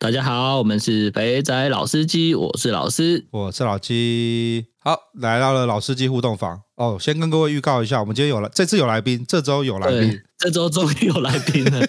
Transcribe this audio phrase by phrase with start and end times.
[0.00, 4.64] 大家好，我们是肥仔老司机，我是老司，我是老鸡。
[4.78, 6.96] 好，来到了老司机互动房哦。
[6.98, 11.86] 先跟各位预告一下，我们今天有了，这次有来宾，这周有来宾，这周终于有来宾了。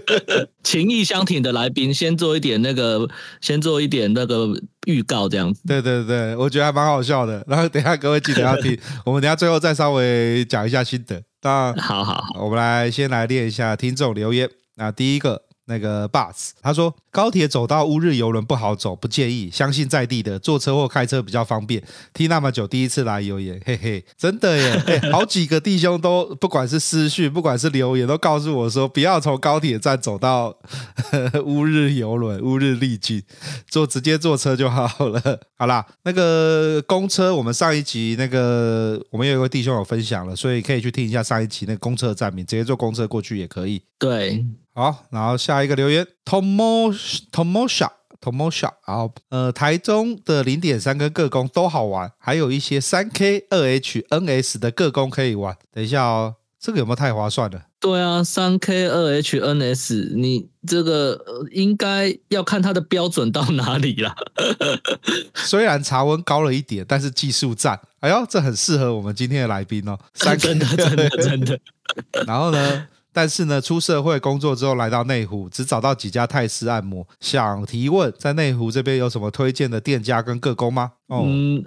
[0.62, 3.08] 情意相挺的来宾，先做一点那个，
[3.40, 4.50] 先做一点那个
[4.86, 5.62] 预告，这样子。
[5.66, 7.42] 对对对，我觉得还蛮好笑的。
[7.48, 11.22] 然后等一下各位记得要听， 我们等一下最后再稍微讲一下心得。
[11.40, 14.46] 那好好好，我们来先来念一下听众留言。
[14.74, 15.45] 那第一个。
[15.66, 21.82] 那个 bus，他说高铁走到乌日游轮不好走，不建议，相信在地的坐车或开车比较方便。
[22.14, 24.72] 听那么久，第一次来留言，嘿嘿，真的耶！
[24.86, 30.56] 欸、 好几个弟兄都不管是私讯，不管是留言，都告诉我说不要从高铁站走到
[31.44, 33.22] 乌日游轮、乌日丽景，
[33.68, 35.40] 坐直接坐车就好了。
[35.56, 43.82] 好啦，那个公车，我们上一集那个我们有一位弟兄有分享了，所以可以去听一下上一集那个公车站名，直接坐公车过去也可以。
[43.98, 44.44] 对。
[44.76, 46.94] 好，然后下一个留言，Tomo
[47.32, 47.88] Tomosha
[48.20, 55.56] Tomosha，然后呃，台中的零点三跟各工都好玩，还有一些三 K 二 H NS 的各工可以玩。
[55.72, 57.62] 等一下哦，这个有没有太划算了？
[57.80, 64.14] 对啊，三 K 二 H NS，你这个应该要看它的标准到哪里了。
[65.34, 67.80] 虽然茶温高了一点，但是技术赞。
[68.00, 69.98] 哎呦，这很适合我们今天的来宾哦。
[70.12, 71.58] 三 K 真的真的真的。
[72.26, 72.88] 然后呢？
[73.16, 77.08] 但是呢，出社会工作之后来到内湖，只找到几家泰式按摩。
[77.18, 80.92] 想提问，在内湖这边有什么推荐的店家跟个工吗？
[81.06, 81.64] 哦、嗯，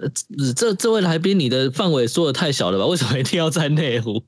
[0.54, 2.86] 这这位来宾，你的范围说的太小了吧？
[2.86, 4.22] 为什么一定要在内湖？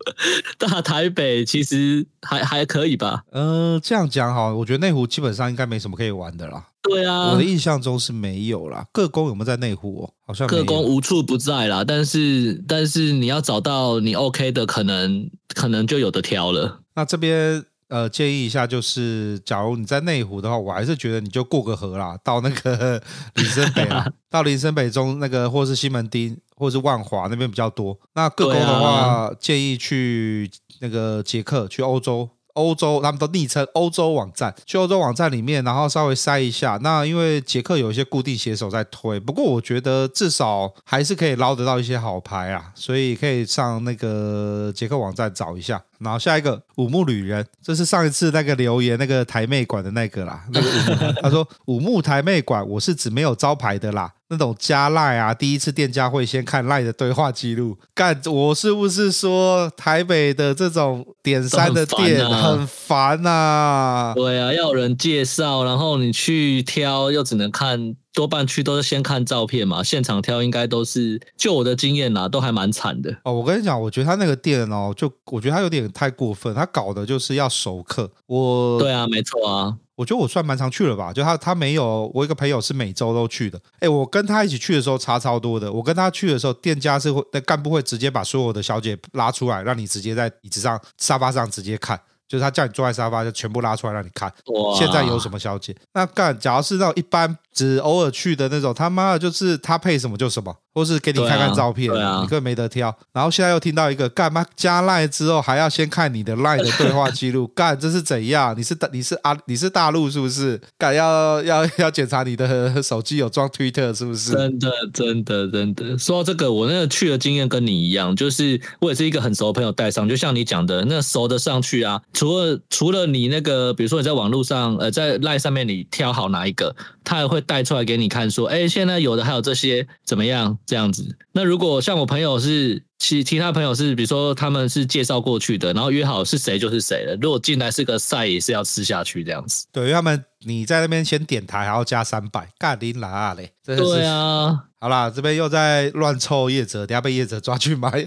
[0.58, 3.22] 大台北其实还还可以吧？
[3.30, 6.70] 嗯、呃，这样讲好，我觉得内湖基本上应该没什么可以玩的啦。
[6.82, 8.84] 对啊，我的印象中是没有啦。
[8.90, 10.02] 各工有没有在内湖？
[10.02, 11.84] 哦，好像各工无处不在啦。
[11.86, 16.80] 但是但是你要找到你 OK 的，可能可能就有的挑了。
[16.94, 23.02] 那这边呃建议一下，就是假如你在内湖的话，我还是觉得你就过个河啦，到那个
[23.34, 27.98] 林森北啊，到林森北中那个，或是西门町，或是万华那边比较多。
[28.14, 32.30] 那各沟的话，啊、建议去那个捷克，去欧洲。
[32.54, 36.78] 欧洲，他们都昵称欧洲网站，去欧洲网站里面，然后稍微筛一下。
[36.82, 45.82] 那因为捷克有一些固定写手在推，不过我觉得至少还是可以捞得到一些好牌啊，所以可以上那个捷克网站找一下。
[46.02, 50.44] 然后下一个五木旅人，这是上一次那个留言那个台妹馆的那个啦。
[50.52, 54.12] 那个他说五木台妹馆，我是指没有招牌的啦。
[54.28, 57.76] 那种加赖啊，第一次店家会先看赖的对话记录。
[57.94, 64.14] 干，我是不是说台北的这种点三的店很烦呐、啊？
[64.16, 73.16] 对啊，要有人介绍，然后你去挑，又只能看，多半去都是先看照片嘛，现场挑应该都是，就我的经验啦，都还蛮惨的。
[73.24, 78.10] 哦，我跟你讲，我觉得他那个店哦，就我觉得他有点太过分，他搞的就是要熟客。
[78.26, 79.78] 我，对啊，没错啊。
[79.94, 83.60] 我觉得我算蛮常去了吧，就他他没有，我一个朋友是每周都去的。
[83.78, 85.70] 哎，我跟他一起去的时候差超多的。
[85.70, 94.32] 我跟他去的时候，店家是会那干部会直接把所有的小姐拉出来，让你直接在椅子上、沙发上直接看，就是他叫你坐在沙发，就全部拉出来让你看。
[94.76, 95.76] 现在有什么小姐？
[95.92, 100.56] 那干，假如是那种一般只偶尔去的那种，他妈的，就是他配什么就什么。
[100.74, 102.96] 或是给你看看照片，啊啊、你根本没得挑。
[103.12, 108.56] 然后现在又听到一个干嘛加赖之后还要先看你的赖的对话记录， 干这是怎样？
[108.56, 110.58] 你是大你是啊你是大陆是不是？
[110.78, 114.32] 干要要要检查你的手机有装 Twitter 是不是？
[114.32, 115.98] 真的真的真的。
[115.98, 126.74] 说到这个，我那个去的经验跟你一样，就是我也是一个很熟的朋友带上，就像你讲的，那熟的上去啊，除了除了你那个，比如说你在网络上呃在赖上面你挑好哪一个，
[127.04, 130.58] 他还会带出来给你看，说哎现在有的还有这些怎么样？
[130.64, 137.18] 这样子，那如果像我朋友是其其他朋友是，比如说他们是介绍过去的，然后约好是谁就是谁了。
[137.20, 139.66] 如果进来是个赛，也是要吃下去这样子。
[139.72, 143.54] 对，因为他们你在那边先点台，还要加三百，干你哪嘞？
[143.64, 147.90] 对啊，好啦，这边又在乱凑业者，等下被业者抓去买。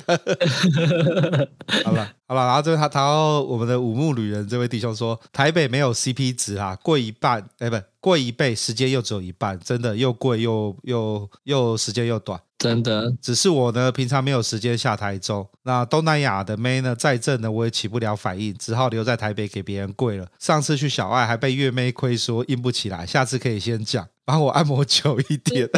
[1.83, 12.39] 好了好了，然后这边他他我们的五木旅人这位弟兄说，台北没有 CP 值啊，贵一半，哎不贵一倍，时间又只有一半，真的又贵又又又时间又短。
[12.57, 13.13] 真的。
[13.21, 15.47] 只是我呢，平常没有时间下台州。
[15.63, 20.27] 那东南亚的妹呢，再正呢，我也起不了反应，只好留在台北给别人跪了。
[20.39, 25.69] 上次去小爱还被月妹亏说硬不起来，下次可以先讲，帮我按摩久一点。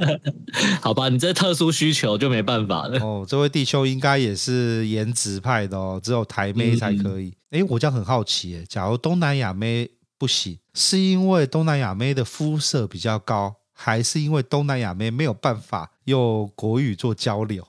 [0.82, 2.98] 好吧，你这特殊需求就没办法了。
[3.00, 7.32] 哦，这位弟兄应该也是颜值派的哦，只有台妹才可以。
[7.50, 13.56] 哎、嗯，我这样很好奇，哎，假如东南亚妹不行，是因为东南亚妹的肤色比较高？
[13.76, 17.66] 还是因为东南亚妹没有办法用国语做交流。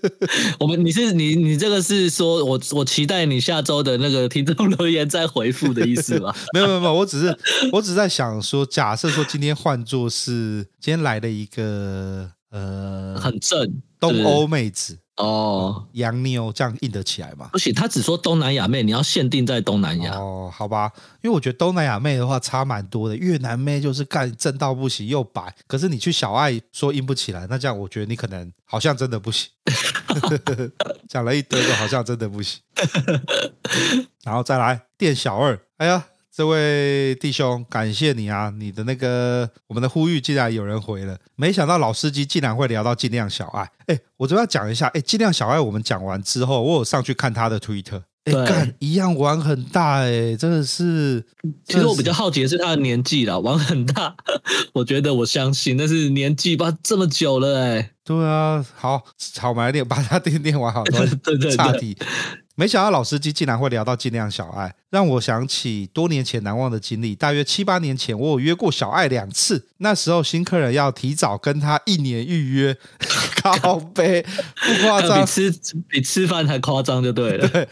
[0.58, 6.34] 我们你是你你这个是说我我期待你下周的那个听众留言再回复的意思吗？
[6.54, 7.36] 没有没有没有，我只是
[7.72, 14.98] 我只是在想说，假设说今天换作是今天来了一个呃很正东欧妹子。
[15.20, 17.50] 哦，洋妞这样硬得起来吗？
[17.52, 20.14] 不行，他只说东南亚妹，你要限定在东南亚。
[20.14, 20.90] 哦，好吧，
[21.20, 23.16] 因为我觉得东南亚妹的话差蛮多的。
[23.16, 29.50] 越南妹就是干正到不行又白，可是你去小爱说硬不起来，那这样我觉得你可能好像真的不行。
[31.06, 32.60] 讲了一堆个好像真的不行，
[34.24, 36.06] 然后再来店小二，哎呀。
[36.32, 38.52] 这位弟兄，感谢你啊！
[38.56, 43.68] 你的那个我们的呼吁竟然有人回了，没想到老司机竟然会聊到尽量小爱。
[43.86, 51.26] 哎，我这边要讲一下，哎，尽量小爱，我们讲完之后，我有上去看他的 Twitter，哎，干一样玩很大，哎，真的是。
[51.66, 54.14] 其实我比较好奇的是他的年纪啦，玩很大，
[54.72, 59.02] 我觉得我相信，但是年纪吧这么久了，哎，对啊，好，
[59.38, 61.96] 好买点，把他电电玩好， 对对对，差题。
[62.60, 67.16] 没想到老司机竟然会聊到尽量小爱，让我想起多年前难忘的经历。
[67.16, 72.76] 大约七八年前，我有约过小爱两次，那时候新客人要提早跟他一年预约，
[73.42, 75.54] 靠背，不夸张，比吃
[75.88, 77.66] 比吃饭还夸张就对了， 对，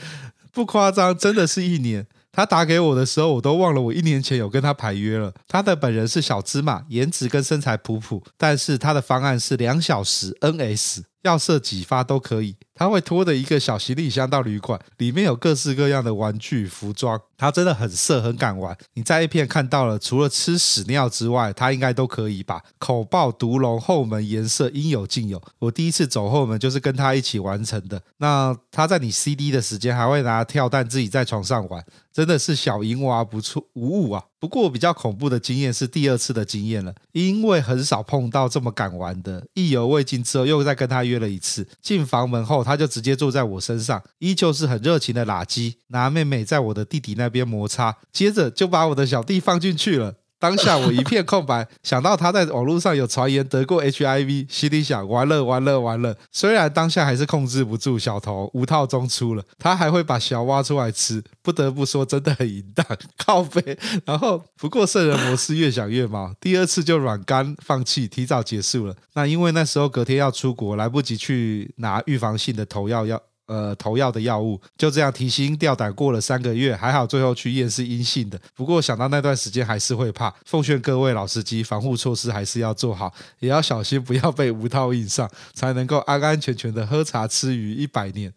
[0.54, 2.06] 不夸张，真的是一年。
[2.32, 5.34] 他打给我的时候，我都忘了我一年前有跟他排约了。
[5.46, 12.56] 他的本人是小芝麻，颜值跟身材普普，但是他的方案是两小时 NS，要射几发都可以。
[12.74, 17.20] 他会拖着一个小行李箱到旅馆，里面有各式各样的玩具、服装。
[17.36, 18.76] 他真的很色，很敢玩。
[18.94, 22.62] 你在一片看到了，除了吃屎尿之外，他应该都可以吧？
[22.78, 25.42] 口爆、毒龙、后门颜色应有尽有。
[25.58, 28.00] 我第一次走后门就是跟他一起完成的。
[28.18, 34.22] 那他在你 CD 的时间还会拿跳蛋自己在床上玩，真的是小淫娃不错无误啊。
[34.40, 39.46] 不过比较恐怖的经验是第二次的经验了，因为很少碰到这么敢玩的。
[39.54, 41.66] 意犹未尽之后，又再跟他约了一次。
[41.82, 50.14] 进房门后，他就直接坐在我身上，依旧是很热情的喇鸡，拿妹妹在我的弟弟那边摩擦，接着就把我的小弟放进去了。
[50.38, 56.16] 当下我一片空白，想到他在网络上有传言得过 HIV，心里想完了完了完了。
[56.30, 62.86] 虽然当下还是控制不住小头，无套中出了，他还会把小挖出来吃，不得不说真的很淫荡，
[63.16, 63.76] 靠北。
[64.04, 68.94] 然后不过圣人模式越想越毛，第二次就软干放弃，提早结束了。
[69.14, 73.20] 那因为那时候隔天要出国，来不及去拿预防性的头药药。
[73.48, 78.38] 呃，投药的药物就这样提心吊胆过了三个月，还好最后去验是阴性的。
[78.54, 83.10] 不过想到那段时间还是会怕，奉劝各位老司机，防护措施还是要做好，
[83.40, 88.30] 也要小心不要被无套印上，才能够安安全全的喝茶吃鱼一百年。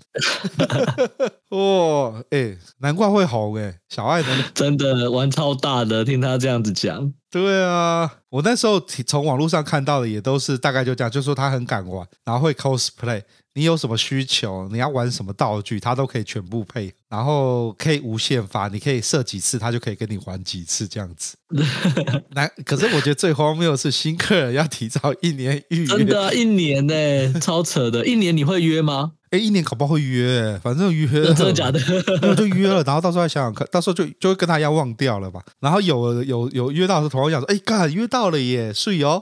[1.50, 7.14] 哇、 哦，哎、欸，难怪会红哎、欸，小爱能真的玩超大的，听他这样子讲。
[7.30, 13.22] 对啊，我那时候从网络上看到的也都是大概就这样，就说他很敢玩，然后会 cosplay。
[13.54, 14.70] 你有什么需求？
[14.72, 21.36] 你要玩什么道具，他都可以全部配，然后可以无限发，你可以射几次，他就可以跟你玩几次这样子。
[22.32, 28.06] 那可是我觉得最荒谬的是新客人要提早一年预约，真的、啊、一年呢、欸，超扯的。
[28.06, 29.12] 一年你会约吗？
[29.32, 31.80] 哎，一年搞不好会约，反正约了，真的假的？
[32.22, 35.42] 那就约了，然后到时候再想想看，到时候就就会跟他一样忘掉了吧。
[35.60, 39.22] 然后有有有约到的时候，同样讲说，哎，干约到了耶，是哦。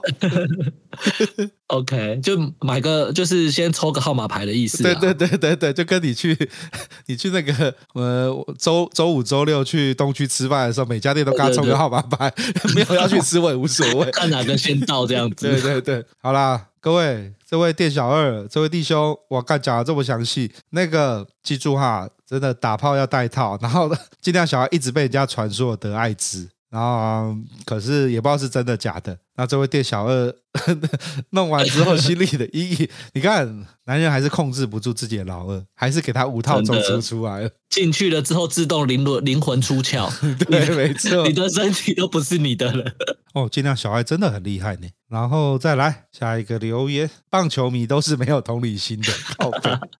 [1.68, 4.82] OK，就买个，就是先抽个号码牌的意思。
[4.82, 6.36] 对对对对对，就跟你去
[7.06, 8.28] 你去那个呃
[8.58, 15.48] 周周五周六去东区吃饭的时候，每家店都给他抽个号码牌，对对对 没有要去吃我也无所谓，看哪个先到这样子。
[15.48, 16.66] 对对对，好啦。
[16.82, 29.18] 各位，这位店小二，这位弟兄，我刚讲的这么详细，那个记住哈，真的打炮要带套，然后尽量小孩一直被人家传说得艾滋，然后可是也不知道是真的假的。
[29.36, 30.34] 那这位店小二
[31.30, 37.50] 弄完之后心里的阴影，你看，男人还是控制不住自己的老二，还是给他五套中出出来了。
[37.70, 40.10] 进去了之后自动灵魂灵魂出窍，
[40.44, 42.92] 对，没错，你的身体都不是你的了。
[43.32, 44.88] 哦，尽量小爱真的很厉害呢。
[45.08, 49.12] 然后再来下一个留言，棒球迷都是没有同理心的。
[49.38, 49.80] 好的。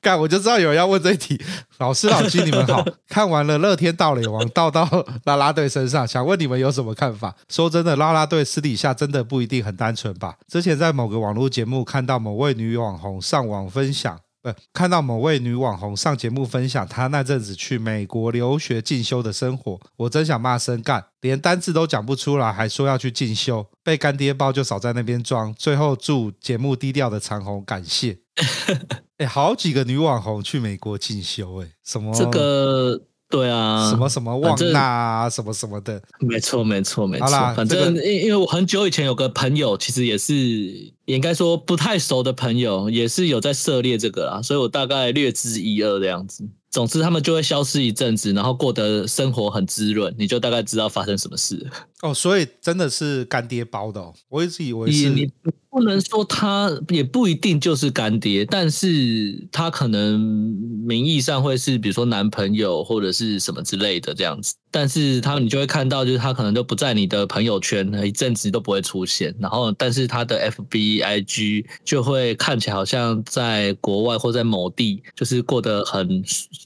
[0.00, 1.40] 干，我就知道有人要问这一题。
[1.78, 4.88] 老师、老师，你们好，看完了乐天盗垒王倒到
[5.24, 7.36] 拉拉队身上，想问你们有什么看法？
[7.48, 10.36] 说真的，拉拉队私底下真的不一定很单纯吧？
[10.48, 14.18] 之前在某个网络节目看到某位女网红上网分享。
[14.42, 25.52] 不，看到某位女网红上节目分享她那阵子去美国留学进修的生活，我真想骂声干，连单字都讲不出来，还说要去进修，被干爹包就少在那边装。
[25.52, 28.20] 最后祝节目低调的长红感谢。
[29.20, 32.98] 哎，好几个女网红去美国进修，哎，什么这个？
[33.28, 37.28] 对啊，什么什么旺纳啊，什么什么的，没错没错没错。
[37.54, 40.34] 反正因因为我很久以前有个朋友，其实也是
[41.04, 46.48] 应该说不太熟的朋友，也是有在涉猎这个啦，所以我大概略知一二的样子。
[46.72, 51.70] 总之，他们就会消失一阵子，然后过得生活很滋润，你就大概知道发生什么事
[52.02, 52.12] 哦。
[52.12, 55.30] 所以真的是干爹包的哦，我一直以为你
[55.70, 64.54] 不能说他也不一定就是干爹，但是他可能名义上会是，比如说男朋友或者是什么之类的这样子。
[64.72, 69.34] 但是他，你就会看到，就是他可能都不在你的朋友圈，一阵子都不会出现。
[69.38, 76.22] 然后，但是他的 F B I G 就会看起来好像在国外或在某地，就是过得很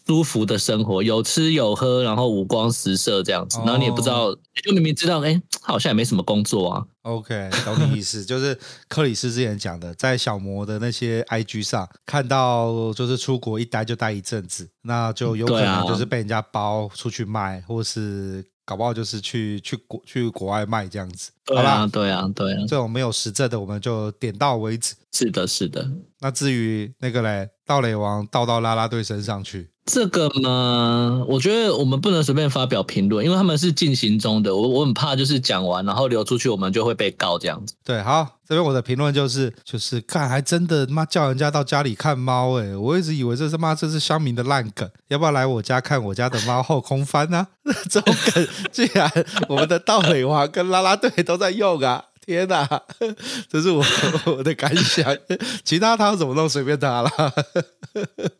[0.06, 3.58] 舒服的生活，有吃有喝，然后五光十色这样子。
[3.64, 6.84] 然后你也不知道，就明明知道，哎，他好像也没什么工作啊。
[7.04, 8.58] OK，懂你意思， 就是
[8.88, 21.30] 克里斯之前讲的，在小魔的那些 IG 上看到，就是出国一待就待一阵子，那就有可能就是被人家包出去卖，或是搞不好就是去去国去国外卖这样子。
[21.44, 24.94] 对啊，对啊，对啊，这种没有实证的，我们就点到为止。
[25.12, 25.87] 是的，是的。
[26.20, 29.68] 那至于那个嘞，盗垒王盗到啦啦队身上去。
[29.86, 34.56] 这个嘛，我觉得我们不能随便发表评论，因为他们是进行中的。
[34.56, 37.74] 我我很怕，就是讲完然后流出去，我们就会被告这样子。
[37.84, 47.38] 对，好，这边我的评论就是，就是看还真的妈叫人家到家里看猫，哎，我一直以为这是妈这是乡民的烂梗，要不要来我家看我家的猫后空翻呢？
[47.38, 47.48] 啊？
[47.90, 49.10] 这种梗竟然
[49.48, 52.04] 我们的道理王跟拉拉队都在用啊！
[52.25, 52.66] 天哪，
[53.49, 53.85] 这是我
[54.37, 55.16] 我的感想。
[55.62, 57.11] 其他他怎么弄随便他了。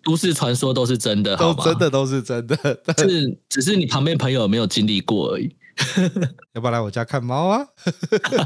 [0.03, 2.57] 都市传说都是真的， 都真的都是真的。
[2.99, 5.55] 是，只是你旁边朋友没有经历过而已。
[6.54, 7.66] 要不要来我家看猫啊？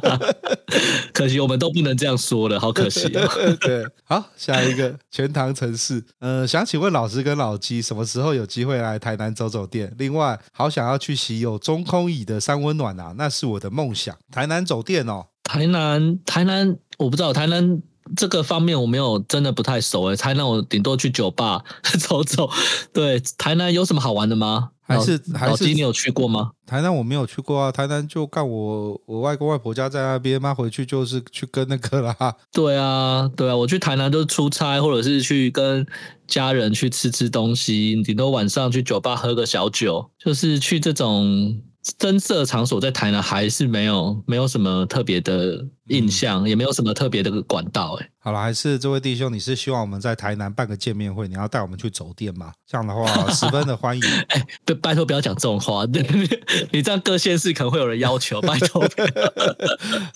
[1.12, 3.28] 可惜我们都不能这样说了，好可惜哦。
[3.61, 6.04] 对，好，下一个全唐城市。
[6.20, 9.94] 呃，想请问老师跟老鸡，什么时候有机会来台南走走店？
[9.99, 14.16] 另外，好想要去洗有中空椅的三温暖啊，那是我的梦想。
[14.30, 17.82] 台南走店哦，台南，台南，我不知道台南。
[18.16, 21.62] 这个方面我没有真的不太熟诶，台南我顶多去酒吧
[22.00, 22.49] 走走。
[22.90, 24.70] 对，台南有什么好玩的吗？
[24.88, 26.50] 还是还是你有去过吗？
[26.66, 32.16] 台南我没有去过啊，台南就干我我外公外婆家在那边，妈回去就是去跟那个啦。
[32.52, 35.87] 对啊，对啊，我去台南都是出差，或者是去跟
[36.26, 41.61] 家人去吃吃东西，顶多晚上去酒吧喝个小酒，就是去这种。
[41.97, 48.11] 增色场所在台南还是没有没有什么特别的印象，嗯、也没有什么特别的管道哎。
[48.18, 52.52] 好了，还是这位弟兄，你是希望我们在台南办个见面会，你要带我们去走店吗？
[52.66, 54.02] 这样的话 十分的欢迎。
[54.28, 55.85] 哎，拜拜托不要讲这种话，
[56.73, 58.40] 你这样各县市可能会有人要求。
[58.42, 58.87] 拜托。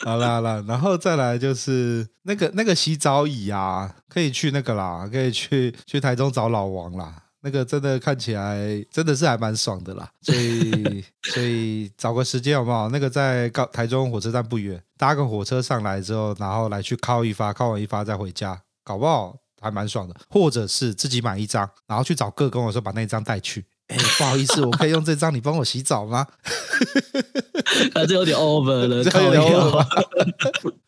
[0.01, 7.15] 好了好了，然后再来就是那个那个洗澡椅啊，可以去那个啦，可以去去台中找老王啦。
[7.45, 12.89] 那个真的看起来真的是还蛮爽的啦，所以 所以找个时间好不好？
[12.91, 20.15] 那个在高台中火车站不远，搭个火车上来之后，然后来去靠一发，靠完一发再回家，搞不好还蛮爽的。
[20.31, 23.65] 或者是自己买一张，然后去找各工我说把那张带去。
[23.89, 26.27] 哎，不好意思，我可以用这张，你帮我洗澡吗？
[27.95, 29.85] 啊，这有点 over 了， 这有点 over。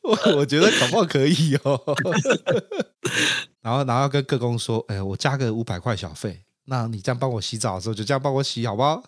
[0.02, 1.80] 我我觉得搞不好可以哦。
[3.62, 9.02] 然后，然后跟各工说：“哎，我加个五百块小费，那你这样帮我洗澡的时候，就这样帮我洗，好不好？”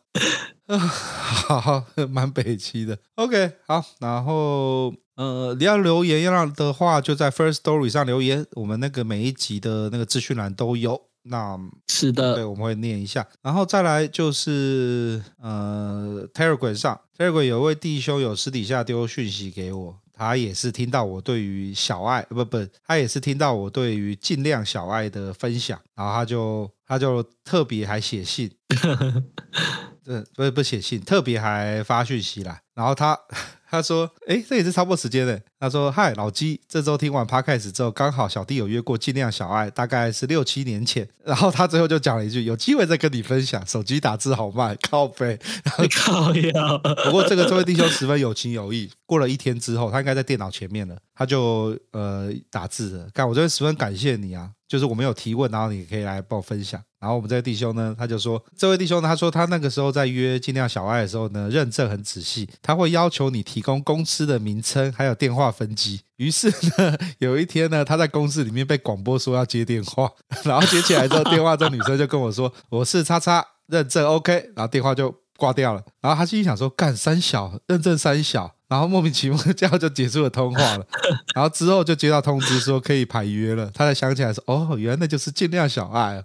[0.69, 2.99] 好，蛮北齐的。
[3.15, 3.85] OK，好。
[4.01, 11.01] 然后，呃，你要留言要让的话，就在 First Story 上留言，我们那个每一集的那个资讯栏都有。
[11.29, 11.59] 那
[11.89, 13.27] 是的，对，我们会念一下。
[13.43, 19.99] 然后再来就是，呃，Telegram 上，Telegram 有位弟兄有私底下丢讯息给我。
[20.17, 28.51] 他也是听到我对于小爱不不，他也是听到我对于尽量小爱的分享，然后他就他就特别还写信，
[30.03, 33.19] 对，不是不写信，特别还发讯息来，然后他。
[33.69, 41.07] 他说：“哎，这也是差不多时间嘞。”他说：“嗨，老鸡，这周听完 Podcast 之后，刚好小弟有约过尽量小爱，大概是六七年前。
[41.27, 43.67] 然后他最后就讲了一句：有机会再跟你分享。
[43.67, 46.79] 手机打字好慢，靠北，然后靠腰。
[47.07, 53.09] 不过这个这位弟兄十分有情有义，过了一天之后，他应该在电脑前面了，他就呃打字了。
[53.15, 56.83] 干，我这边十分感谢你啊，就是我们有提问，然后你可以来帮我分享。
[56.99, 66.01] 然后我们这个弟兄呢，他就说，这位弟兄呢，他说他那个时候在约尽量小爱的时候呢，认证很仔细，他会要求你提供公司的名称还有电话分机。
[66.17, 70.11] 于是呢，有一天呢，他在公司里面被广播说要接电话，
[70.43, 75.83] 然后接起来之后，电话这女生就跟我说，我是叉叉认证 OK，然后电话就挂掉了。
[76.01, 78.56] 然后他心里想说，干三小认证三小。
[78.69, 80.87] 然后莫名其妙这样就结束了通话了，
[81.35, 86.25] 然后之后就接到通知说可以排约了，他才想起来说哦，原来那就是尽量小爱，啊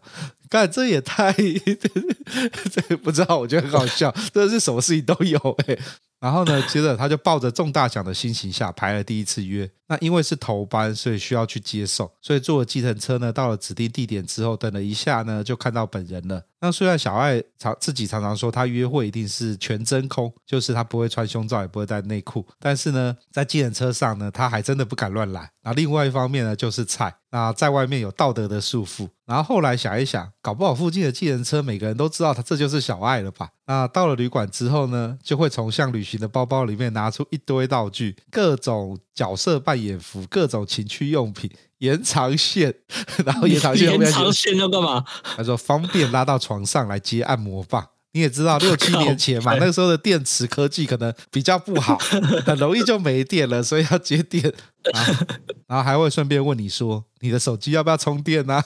[0.49, 1.31] 干这也太
[2.71, 5.77] 这不知道，我觉得很好笑，这是什么事情都有哎。
[6.19, 9.69] 然后呢，接着他就抱着中大奖的心情下排了第一次约。
[9.91, 16.41] 那因为是头班，所以需要去接送，所以坐了计程车呢，到了指定地点之后，等了一下呢，就看到本人了。
[16.61, 25.51] 那虽然小爱常自己常常说他约会一定是全真空，就是他不会穿胸罩，也不会带内裤，但是呢，在计程车上呢，他还真的不敢乱来。
[25.63, 27.13] 那另外一方面呢，就是菜。
[27.33, 29.07] 那在外面有道德的束缚。
[29.25, 33.49] 然后后来想一想，搞不好附近的计程车每个人都知道他这就是小爱了吧？
[33.65, 41.49] 那到了旅馆之后呢，就会从像旅行的包包里面拿出一堆道具，各种角色扮演服，各种情趣用品，
[41.79, 42.73] 延长线，
[43.25, 45.03] 然后延长线， 延长线要干嘛？
[45.35, 47.87] 他说方便拉到床上来接按摩棒。
[48.13, 51.97] 你也知道， 六七年前嘛，那个时候的电池科技可能比较不好，
[52.45, 54.43] 很容易就没电了，所以要接电，
[54.93, 55.13] 然后，
[55.67, 58.61] 然后还会顺便问你说，你的手机要不要充电呢？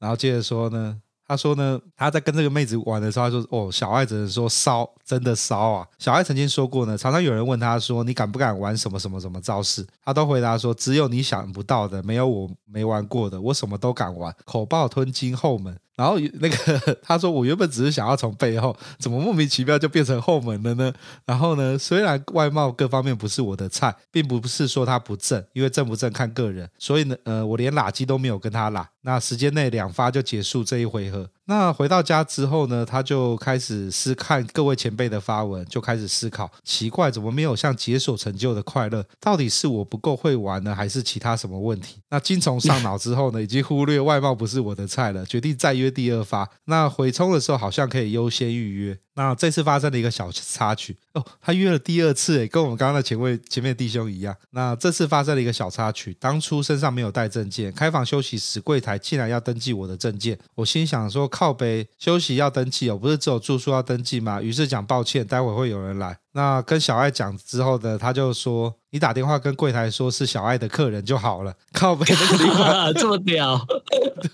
[0.00, 0.96] 然后接着说呢。
[1.32, 15.74] 他说呢，他在跟这个妹子玩的时候，他说：“哦，小爱只能说骚，真的骚啊！”小爱曾经说过呢，常常有人问他说：“你敢不敢玩什么什么什么招式？”他都回答说：“只有你想不到的，没有我没玩过的，我什么都敢玩。”口爆吞金后门。
[15.94, 20.92] 然后那个他说，我原本只是想要从背后，怎么莫名其妙就变成后门了呢？
[21.26, 26.68] 然后呢，虽然外貌各方面不是我的菜，并不是说他不正，因为正不正看个人。
[26.78, 28.88] 所以呢，呃，我连拉机都没有跟他拉。
[29.02, 31.28] 那时间内两发就结束这一回合。
[31.46, 39.04] 那回到家之后呢，他就开始思看各位前辈的发文，就开始思考，奇怪，怎么没有像解锁成就的快乐？
[39.20, 41.96] 到底是我不够会玩呢，还是其他什么问题？
[42.10, 46.48] 那精虫上脑之后呢，已经忽略外貌不是我的菜了，决定再约第二发。
[46.66, 48.98] 那回冲的时候好像可以优先预约。
[49.14, 54.34] 那这次发生了一个小插曲哦，他约了第二次，诶，跟我们刚刚的前位前面弟兄一样。
[54.52, 64.42] 那这次发生了一个小插曲，当初身上没有带证件，开房休息时柜台竟然要登记我的证件，我心想说靠北，休息要登记哦，不是只有住宿要登记吗？
[64.42, 66.18] 于是讲抱歉，待会会有人来。
[66.34, 73.66] 那跟小爱讲之后呢，他就说你打电话跟柜台说是小爱的客人就好了， 靠北那个地方 这么屌。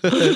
[0.01, 0.35] 对，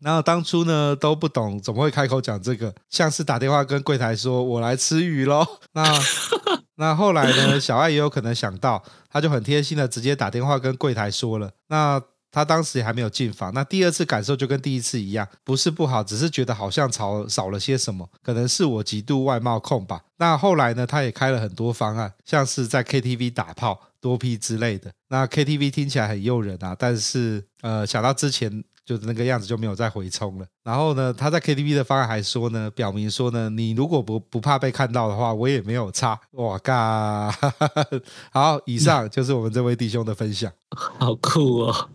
[0.00, 2.74] 然后当初呢都不懂，怎么会开口讲这个？
[2.88, 5.46] 像是打电话跟柜台说我来吃鱼喽。
[5.72, 5.84] 那
[6.76, 11.50] 那后来呢，小爱也有可能想到，他就很贴心的直接打电话跟柜台说了。
[11.68, 12.02] 那
[12.34, 20.02] 他当时也还没有进房，那第二次感受就跟第一次一样，不是不好，只是觉得好像少少了些什么，可能是我极度外貌控吧。
[20.16, 24.90] 那后来呢，他也开了很多方案，像是在 KTV 打炮、多 P 之类的。
[25.08, 28.64] 那 KTV 听起来很诱人啊，但是呃，想到之前。
[28.84, 30.46] 就是那个样子就没有再回冲了。
[30.62, 36.18] 然后呢，他在 KTV 的方案还说呢，表明说呢，你如果不不怕被看到的话，我也没有差。
[36.32, 37.30] 哇嘎！
[38.30, 40.52] 好，以上就是我们这位弟兄的分享。
[40.70, 41.88] 好酷哦！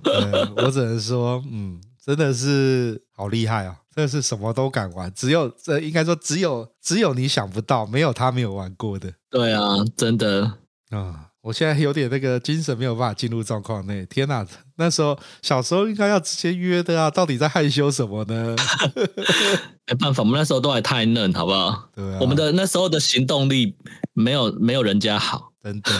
[0.57, 3.75] 我只能说，嗯，真的是好厉害啊！
[3.93, 9.13] 真的是什么都敢玩，只有这应该说只有只有你想不到，没有他没有玩过的。
[9.29, 9.61] 对啊，
[9.97, 10.57] 真的啊。
[10.91, 14.05] 嗯我现在有点那个精神没有办法进入状况内。
[14.07, 18.55] 天哪，那时候小时候应该要直接约的啊，到底在害羞什么呢？
[19.87, 21.89] 没办法，我们那时候都还太嫩，好不好？
[21.95, 23.73] 对啊，我们的那时候的行动力
[24.13, 25.91] 没有没有人家好，真的。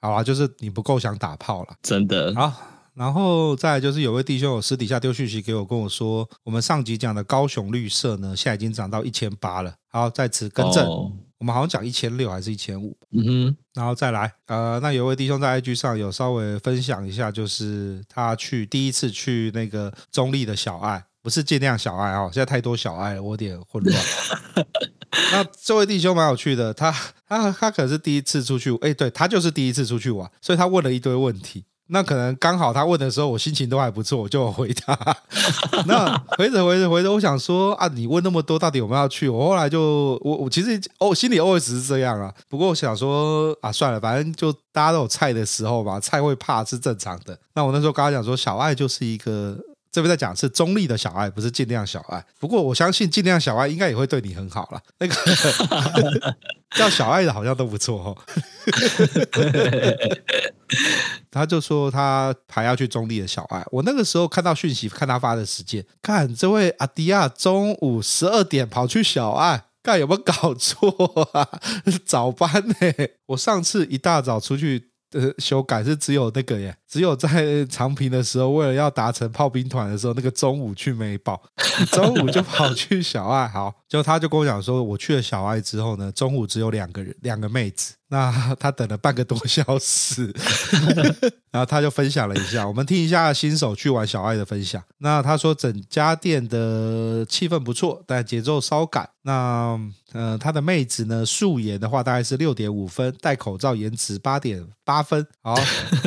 [0.00, 2.34] 好啊，就是你不够想打炮了，真的。
[2.34, 2.52] 好，
[2.94, 9.72] 然后再来就是有位弟兄有私底下丢讯息给我，跟我说，我们上集讲的高雄绿色呢，现在已经涨到一千八了。
[9.92, 10.84] 好，在此更正。
[10.86, 11.12] 哦
[11.42, 24.04] 我们好像讲一千六还是一千五，嗯哼，然后再来，呃，那有位弟兄在 IG 上有稍微分享一下，就是他去第一次去那个中立的小爱，不是尽量小爱哦，现在太多小爱了，我有点混乱。
[25.32, 26.94] 那这位弟兄蛮有趣的，他
[27.26, 31.64] 他他可是第一次出去，哎，对，他就是第一次出去玩，所以他问了一堆问题。
[31.88, 35.16] 那可能刚好他问的时候，我心情都还不错，我就回答。
[35.86, 39.28] 那回着回着回着，我想说啊，你问那么多，到底有没有要去？
[39.28, 42.32] 我后来就我我其实哦，心里 always 是这样啊。
[42.48, 47.38] 不过我想说啊，算了，反正就大家都有菜的时候嘛，菜会怕是正常的。
[47.54, 49.58] 那我那时候跟他讲说，小爱就是一个
[49.90, 52.24] 这边在讲是中立的小爱，不是尽量小爱。
[52.38, 54.80] 不过我相信尽量小爱应该也会对你很好了。
[54.98, 55.14] 那个
[56.74, 58.16] 叫小爱的好像都不错哦。
[61.32, 63.66] 他就说他还要去中立的小爱。
[63.72, 69.64] 我那个时候看到讯息，看他发的时间，看这位阿迪亚中午十二点跑去小爱。
[69.82, 70.88] 看有没有搞错
[71.32, 71.48] 啊？
[72.06, 72.74] 早班呢？
[73.26, 81.42] 我上次一大早出去呃修改是只有那个耶，只有在长平的时候，为了要达成炮兵团的时候，那个中午去美宝，
[81.90, 83.48] 中午就跑去小爱。
[83.48, 87.94] 好，就他就跟我讲说，我去了小爱之后呢，中午只有两个人，两个妹子。
[88.12, 90.30] 那 他等了半个多小时，
[91.50, 94.82] 然后他就分享了一下，我们听一下新手去玩小爱的分享。
[94.98, 99.08] 那他说整家店的气氛不错，但节奏稍赶。
[99.22, 99.78] 那
[100.12, 105.26] 呃，他的妹子呢，素颜的话大概是六点五分，戴口罩颜值八点八分。
[105.40, 105.54] 好，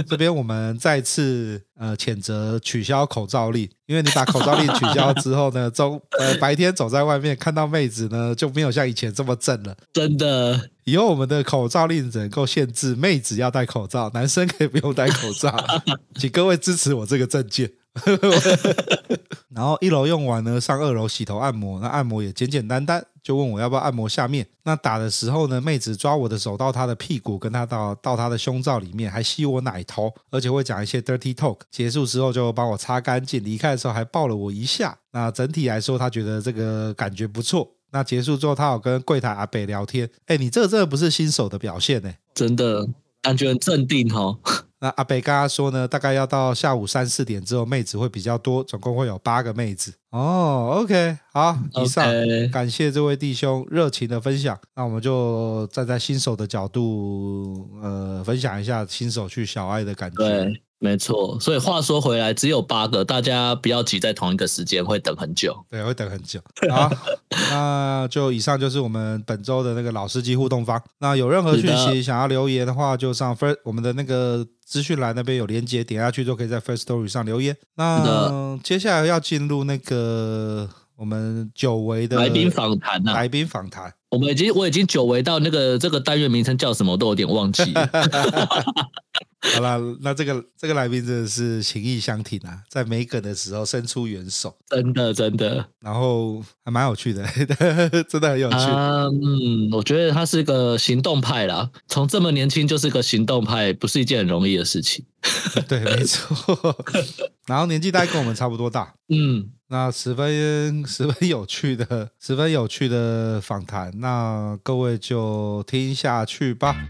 [0.08, 10.70] 这边我们再次呃谴责取消口罩令，因为你把口罩令取消之后呢， 中呃白天走在外面看到妹子呢，就没有像以前这么正了，真的。
[10.86, 15.56] 以后我们的口罩令只能够限制妹子要戴口罩，男生可以不用戴口罩。
[16.20, 17.72] 请各位支持我这个证件。
[19.56, 24.46] 然后一楼用完呢，上二楼洗头按摩，那按摩也简简单单，就问我要不要按摩下面。
[24.66, 31.62] 那打的时候呢，妹子抓我的手到她的屁股，跟她到到她的胸罩里面，还吸我奶头，而且会讲一些 dirty talk。
[31.72, 34.96] 结束之后就帮我擦干净，离开的时候还抱了我一下。
[35.12, 37.68] 那整体来说，她觉得这个感觉不错。
[37.92, 40.08] 那结束之后，他有跟柜台阿北聊天。
[40.28, 42.88] 哎，你这个真的不是新手的表现呢，真的
[43.22, 44.38] 感觉很镇定哦。
[44.86, 49.92] 那阿北跟他说呢，大概要到下午三四点之后，妹子会比较多，总共会有八个妹子。
[50.12, 52.06] 哦，OK，好，以上.
[52.52, 54.56] 感谢这位弟兄热情的分享。
[54.76, 60.54] 那我们就站在新手的角度，呃，分享一下新手去小爱的感觉。
[60.86, 65.58] 没错，所以话说回来，只有八个，大家不要挤在同一个时间，会等很久。
[65.68, 66.40] 对，会等很久。
[66.70, 66.92] 好，
[67.50, 70.80] 那就以上就是我们本周的那个老司机互动方。
[71.00, 77.58] 那有任何讯息想要留言的话，就上 First 我们的那个资讯栏那边有连接，点下去就可以在 First Story 上留言。
[77.76, 83.92] 那的接下来要进入那个我们久违的来宾访谈呐，来宾访谈。
[84.12, 87.90] 我们已经我已经久违到那个这个单元名称叫什么，我都有点忘记了。
[89.54, 97.24] 好啦，那这个这个来宾真的是情意相挺啊，在没梗的时候伸出援手，真的真的，然后还蛮有趣的，
[98.10, 98.56] 真的很有趣。
[98.56, 105.06] 啊，嗯，我觉得他是个行动派啦，从这么年轻就是个行动派，不是一件很容易的事情。
[105.68, 106.76] 对，没错。
[107.48, 116.90] 然后年纪大概跟我们差不多大，嗯，那十分十分有趣的，十分有趣的访谈，那各位就听下去吧。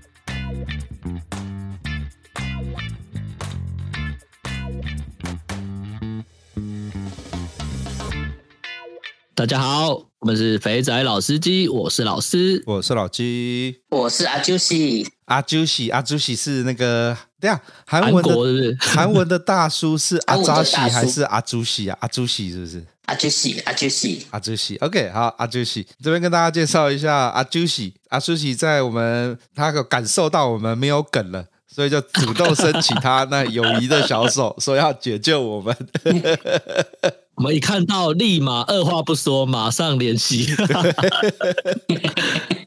[9.36, 18.78] 大家好，我们是肥仔老司机，我是老师，我是老鸡，我是阿朱西，阿朱西，阿朱西是那个，对啊，韩文的是是？
[18.80, 21.98] 韩文的大叔是 阿扎西还是阿朱西啊？
[22.00, 22.82] 阿朱西是不是？
[23.08, 35.76] 阿朱西，阿朱西，阿朱西，OK，好，阿朱西这边跟大家介绍一下阿朱西，阿朱西在我们他有感受到我们没有梗了，所以就主动 伸起他那友谊的小手，说要解救我们。
[37.36, 40.48] 我们一看到，立马二话不说，马上联系。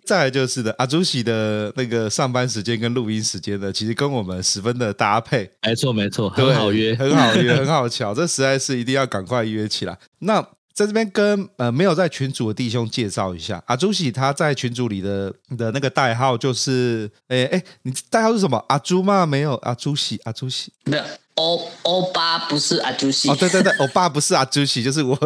[0.05, 5.51] 再来就是的，阿朱喜的那个上班时间跟录音时间呢，其实跟我们十分的搭配。
[5.63, 9.99] 没错，没错，很好约，很好约， 很好巧，这实在是一定要赶快约起来。
[10.21, 10.41] 那
[10.73, 18.65] 在这边跟呃没有在群组的弟兄介绍一下，阿朱喜他在群组里的的那个代号就是，哎哎，你代号是什么？
[18.69, 19.27] 阿朱吗？
[19.27, 21.03] 没有，阿朱喜，阿朱喜，没有。
[21.39, 25.17] 欧欧巴不是阿朱西哦，对对对，欧巴不是阿朱西，就是我，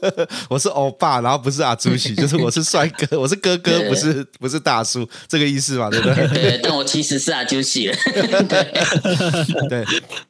[0.50, 6.28] 我是欧巴，然后不是阿朱西，就是我是帅哥，我是哥哥，不是不是大叔，这个意思嘛，对不对？
[6.28, 7.96] 对，但我其实是阿朱西了。
[9.70, 9.84] 对，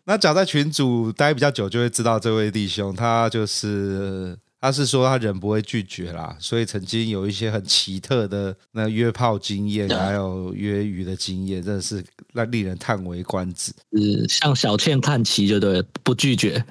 [0.04, 4.38] 那讲在群主待比较久，就会知道这位弟兄，他就是。
[4.62, 13.72] 他是说他人不会拒绝啦，所以曾经有一些很奇特的那约炮经验， 还有约鱼的经验，真的是让令人叹为观止。
[13.90, 16.64] 嗯，向小倩看齐就对了，不拒绝。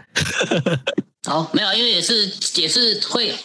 [1.28, 3.36] 好，没有，因为也是也是会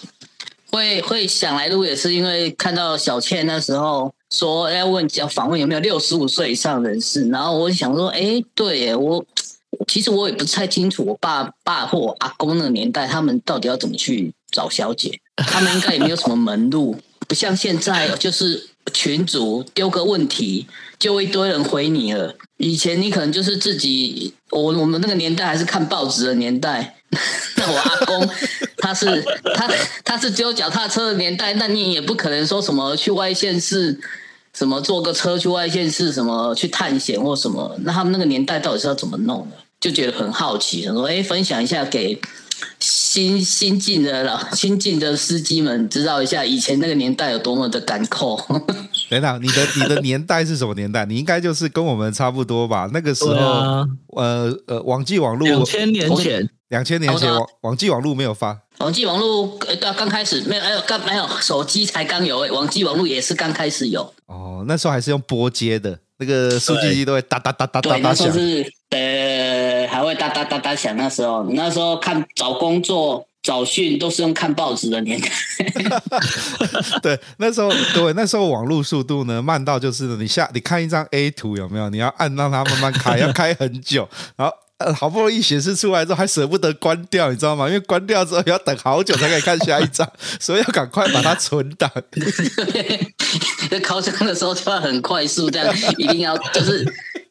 [0.71, 9.27] 会会想来录，也是因为看到小倩那时候说要问要访问有没有六十五岁以上人士，然后我想说，哎，对耶，我。
[9.87, 15.21] 其实我也不太清楚，我爸爸或我阿公那个年代，他们到底要怎么去找小姐？
[15.37, 16.97] 他们应该也没有什么门路，
[17.29, 20.67] 不像现在，就是群主丢个问题，
[20.99, 22.35] 就一堆人回你了。
[22.57, 26.95] 以前你可能就是自己，我我们那个年代还是看报纸的年代。
[27.57, 28.29] 那我阿公
[28.79, 29.23] 他是
[29.55, 29.71] 他
[30.05, 33.99] 他是只有脚踏车的年代，那你也不可能说什么去外县市，
[34.55, 37.77] 什么坐个车去外县市，什么去探险或什么。
[37.83, 39.57] 那他们那个年代到底是要怎么弄的？
[39.81, 42.21] 就觉得很好奇，说哎，分享一下给。
[42.81, 48.39] 新新进的老新进的司机们知道一下以前那个年代有多么的赶扣。
[49.11, 51.05] 等等，你的你的年代是什么年代？
[51.05, 52.89] 你应该就是跟我们差不多吧？
[52.93, 53.87] 那个时候，啊、
[54.17, 64.13] 呃呃，网际网络两千年前，两千年前网网际网络没有发，网际网路刚刚开始没有，哎呦，刚没有手机才刚有，哎网际网络也是刚开始有。
[64.27, 68.33] 哦，那时候还是用拨接的，那个数据机都会哒哒哒哒哒哒响。
[68.91, 69.26] 呃，
[69.97, 70.95] 还会哒哒哒哒响。
[70.95, 75.31] 那时候，那时候看找工作、找讯都是用看报纸的年代。
[77.01, 81.89] 对，那时候对，那时候网络速度呢慢到就是你下你看一张 A 图有没有？
[81.89, 84.07] 你要按让它慢慢开，要开很久，
[84.37, 87.67] 然后呃好不容易显示出来之后还舍不得关掉，你知道吗？
[87.67, 90.07] 因为关掉之后要等好久才可以看下一张，
[90.39, 91.91] 所以要赶快把它存档。
[93.71, 96.87] 在考场的时候就要很快速，这样一定要就是。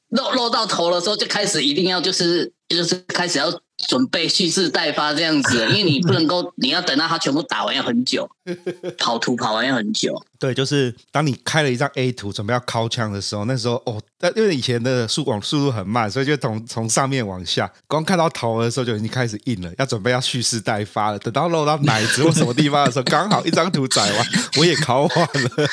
[0.09, 3.45] 露露到头的时候，就开始一定要就是就是开始要
[3.87, 8.27] 准备蓄势待发这样子，因为你不能够， 你要等到它全部打完要很久，
[8.97, 10.19] 跑图跑完要很久。
[10.39, 21.19] 对，就是当你开了一张 A 图准备要敲枪的时候，那时候哦，但因为以前的速网速度很慢，所以就从从上面往下，光看到头的时候就已经开始硬了，要准备要蓄势待发了。
[21.19, 25.69] 等到漏到 奶子或什么地方的时候，刚好一张图载完，我也考完了。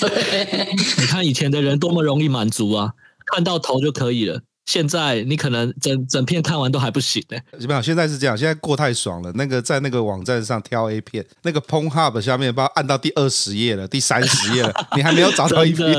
[0.00, 2.94] 对，你看以前的人多么容易满足啊！
[3.32, 4.40] 看到头就可以了。
[4.70, 7.36] 现在你可能整整片看完都还不行呢。
[7.58, 9.32] 基本上现在是这样，现在过太爽了。
[9.34, 15.92] 那个在那个网站上挑 A 片，那个 Pornhub 下面，不知道按到第二十页了，第三十页了， 你还没有找到一片，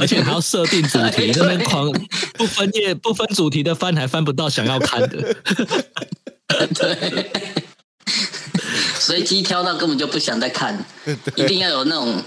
[0.00, 1.92] 而且还要设定主题，那边 狂
[2.32, 5.08] 不分页不分主题的翻还翻不到想要看的。
[6.74, 7.30] 对，
[8.98, 10.82] 随机挑到根本就不想再看，
[11.36, 12.22] 一定要有那种。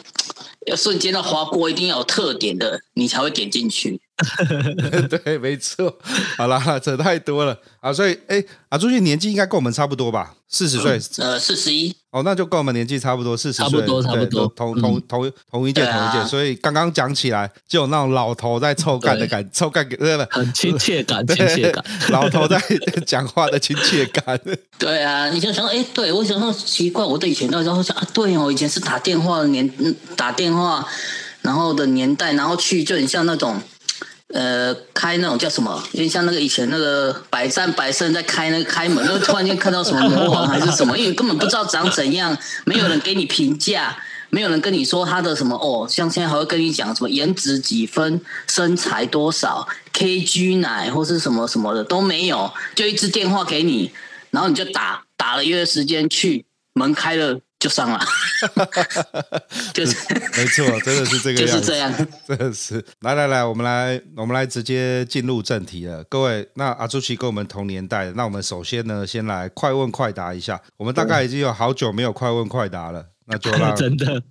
[0.68, 4.00] 要瞬间的划过，一定要有特点的，你才会点进去。
[5.10, 5.98] 对，没错。
[6.38, 7.92] 好了，扯太多了啊！
[7.92, 10.34] 所以，哎，阿朱俊年纪应该跟我们差不多吧？
[10.48, 11.96] 四十岁，呃，四十一。
[12.12, 16.26] 哦，那就跟我们年纪差不多，四十岁，差不多，差不多，同同同同一届，同一届。
[16.28, 21.84] 所以刚刚讲起来，就有那种老头在臭干的感，臭干，对不很亲切感， 亲切感。
[22.10, 22.62] 老头在
[23.08, 24.38] 讲话的亲切感。
[24.78, 30.86] 对啊，你就想，哎，对我想说奇怪，我的以前那时候想啊，对哦，以前是打电话的年，打电话，
[31.42, 33.56] 然后的年代，然后去就很像那种。
[34.34, 35.84] 呃，开那种叫什么？
[35.92, 43.98] 有点像那个以前那个百战百胜在开那个开门，就突然间看到什么魔王还是什么，因为根本不知道长怎样，没有人给你评价，
[44.30, 53.92] 没有人跟你说他的什么哦，像现在还会跟你讲什么颜值几分、身材多少、KG 奶或是什么什么的都没有，就一支电话给你，
[54.30, 57.42] 然后你就打打了一个时间去，门开了。
[57.62, 58.00] 就上了，
[59.72, 59.96] 就是
[60.36, 62.84] 没错，真的是这个样子，就是这样，真的是。
[63.02, 66.04] 来来来，我们来，我们来直接进入正题了。
[66.06, 70.60] 各位，那阿朱奇跟我们同年代，那我们首先呢，先来快问快答一下。
[70.76, 73.06] 我们大概已经有好久没有快问快答了。
[73.32, 74.22] 那就 让真的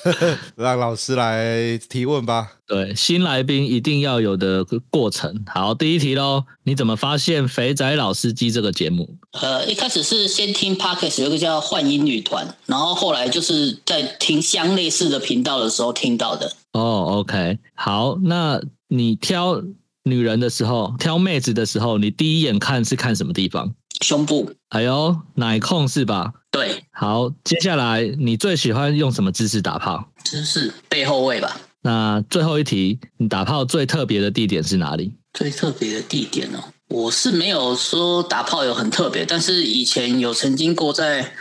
[0.56, 2.52] 让老师来提问吧。
[2.66, 5.44] 对，新来宾一定要有的过程。
[5.46, 9.16] 好，第一题喽，你怎么发现《肥仔老司机》这个节目？
[9.40, 16.52] 呃，一开始是先听 Podcast，有个叫幻音女团，然后后来就是在听相类似的频道的时候听到的。
[16.72, 19.62] 哦，OK，好，那你挑
[20.10, 23.74] 女人的时候，挑妹子的时候，你第一眼看是看什么地方？
[24.00, 24.50] 胸部。
[24.70, 26.32] 哎呦，奶控是吧？
[26.50, 30.10] 对，好，接下来你最喜欢用什么姿势打炮？
[30.24, 31.60] 姿势背后位吧。
[31.82, 35.14] 那最后一题，你打炮最特别的地点是哪里？
[35.32, 41.32] 最特别的地点哦，我是没有说打炮有很特别，但是以前有曾经过在。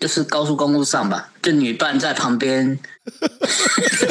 [0.00, 2.78] 就是高速公路上吧，就女伴在旁边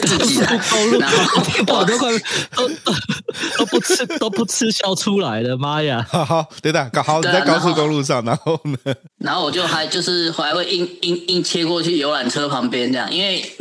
[0.06, 0.62] 自己来，
[1.00, 1.42] 然后
[1.80, 2.12] 我都快
[2.56, 2.70] 都
[3.58, 6.06] 都不吃都不吃笑出来了，妈呀！
[6.08, 8.94] 好好，等等，搞好你在高速公路上，然后呢？
[9.18, 13.52] 然后我就还就是还会硬硬硬切过去游览车旁边这样，因为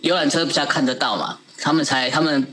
[0.00, 2.46] 游览车比较看得到嘛，他们才他们。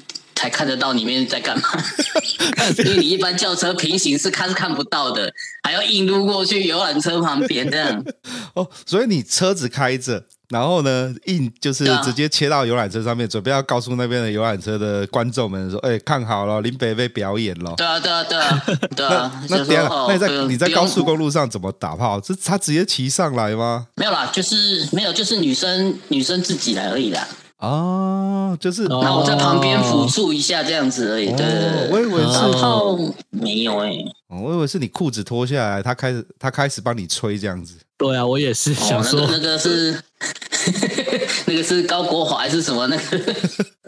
[0.44, 1.70] 才看得到里面在干嘛，
[2.84, 8.04] 因为你一般轿车平行是看是看不到的，还要硬撸过去游览车旁边这样。
[8.54, 18.64] 哦，所以你车子开着，然后呢，硬就是直接切到游览车上面，准备要告诉那边的游览车的观众们说：“哎，看好了，林北被表演了。”对啊，对啊，对啊，
[18.96, 19.44] 对啊。
[19.50, 22.22] 那那那你在你在高速公路上怎么打炮？
[22.22, 23.88] 是他直接骑上来吗？
[23.96, 27.26] 没有啦，就是没有，就是女生女生自己来而已啦。
[27.64, 31.34] 哦，就是，那我在旁边辅助一下这样子而已。
[31.34, 33.00] 对，我以为是，然后
[33.30, 33.90] 没有哎，
[34.28, 37.76] 我以为是你裤子脱下来，他开始他开始帮你吹这样子。
[37.98, 39.98] 对啊，我也是想说，那个是
[41.48, 43.24] 那个是高国华还是什么那个，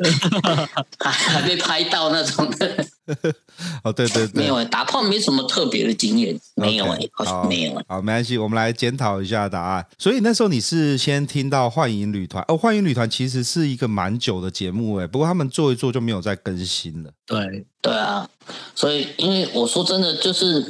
[1.04, 2.86] 还还被拍到那种的。
[3.84, 7.84] 哦，对对对，没有哎，打炮没什么特别的经验，没有哎，好像没有。
[7.88, 9.86] 好，没关系，我们来检讨一下答案。
[9.98, 17.12] 所以那时候你是先听到幻影旅团哦，幻影旅团其实是一个蛮久的节目哎，不过他们做一做就没有再更新了。
[17.26, 18.28] 对对啊，
[18.76, 20.66] 所以因为我说真的，就是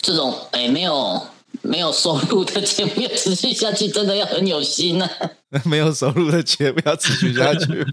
[0.00, 1.22] 这种哎没有。
[1.62, 5.30] 没有收入的节目要持续下去，真的要很有心呐、啊。
[5.64, 7.86] 没有收入的节目要持续下去。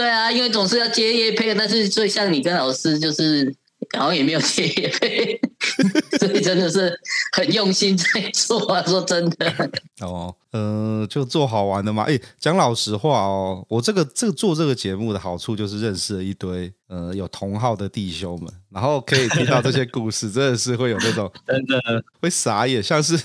[0.00, 3.54] 对啊，因为总是要接夜配，但是最像你跟老师，就是
[3.98, 5.38] 好像也没有接夜配，
[6.18, 6.98] 所以真的是
[7.32, 8.82] 很用心在做啊。
[8.82, 9.70] 说真的。
[10.00, 12.04] 哦，呃，就做好玩的嘛。
[12.04, 18.50] 哎，讲老实话哦，我这个这个做这个节目的好处就是认识了一堆呃有同号的弟兄们。
[18.70, 21.80] 然后可以听到这些故事，真的是会有那种 真的
[22.20, 23.18] 会傻眼，像是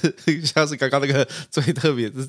[0.43, 2.25] 像是刚刚那个最特别，这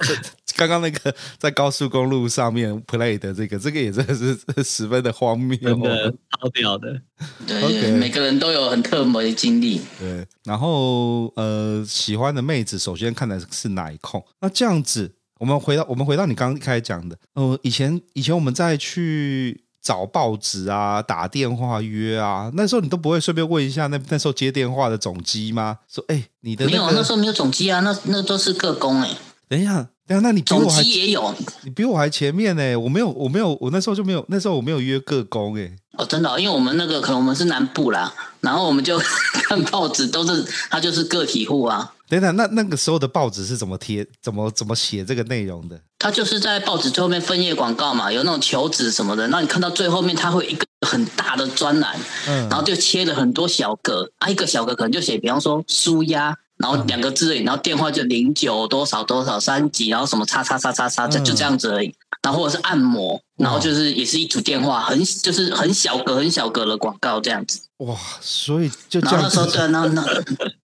[0.54, 7.00] 刚刚那个在高速公路上面 play 的这个，这个也真的是十分的荒谬，真的超屌的。
[7.46, 9.80] 对，okay, 每个人都有很特别的经历。
[9.98, 14.24] 对，然后呃，喜欢的妹子首先看的是奶控。
[14.40, 19.62] 那这样子，我们回到我们回到你刚刚一开始讲的，呃，以前以前我们在去。
[19.87, 25.78] 找报纸啊，打电话约啊，那时候你都不会顺便问一下那那时候接电话的总机吗？
[25.88, 29.16] 说，哎、欸，你的、那个、没有，那时候没有总机啊，那那都是个工哎、欸。
[29.48, 31.32] 等一下，等一下，那你比我还总机也有，
[31.62, 32.74] 你比我还前面呢、欸。
[32.74, 35.76] 我没有，我没有，我那时候就没有，那时候我没有约个工哎、欸。
[35.96, 38.98] 哦，真的、哦，因为我们那个可能我们是南部啦，然后我们就
[39.48, 41.92] 看报纸都是他就是个体户啊。
[42.09, 45.80] 等等，那那个时候的报纸是怎么贴、怎么怎么写这个内容的？
[45.98, 49.26] 他就是在报纸最后面分页广告嘛，有那种求职什么的。
[49.28, 61.92] 那你看到最后面，他会一个很大的专栏，嗯，然后就切了很多小格啊，一个小格可能就写，比方说舒压，然后两个字而已，然后电话就零九多少多少三级，然后什么叉叉叉叉叉，就就这样子而已。
[62.26, 67.60] 然后或者是按摩，然后就是也是一组电话，很就是很小格很小格的广告这样子。
[67.76, 69.16] 哇，所以就这样子。
[69.16, 70.02] 然后那时候对啊，然后那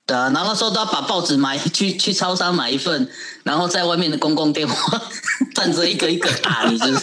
[0.05, 3.09] 对啊，然后那时候都要把报纸买去去超商买一份，
[3.44, 5.01] 然后在外面的公共电话
[5.55, 7.01] 站着一个一个打，你就是。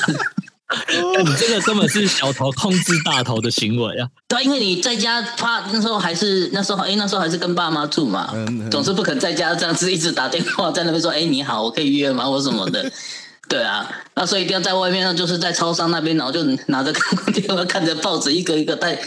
[1.25, 4.07] 你这个根本是小头控制大头的行为啊！
[4.27, 8.31] 对，因为你在家怕那时候还是那时候哎，那时候还是跟爸妈住嘛，
[8.69, 12.91] 总是不肯在家这样子一直打电话在那边说哎你好，我可以约吗或什么的。
[13.49, 16.93] 对啊，那所以一定要在外面，上就是在超商那边，然后就拿着
[17.33, 18.97] 电话 看着报纸，一个一个带。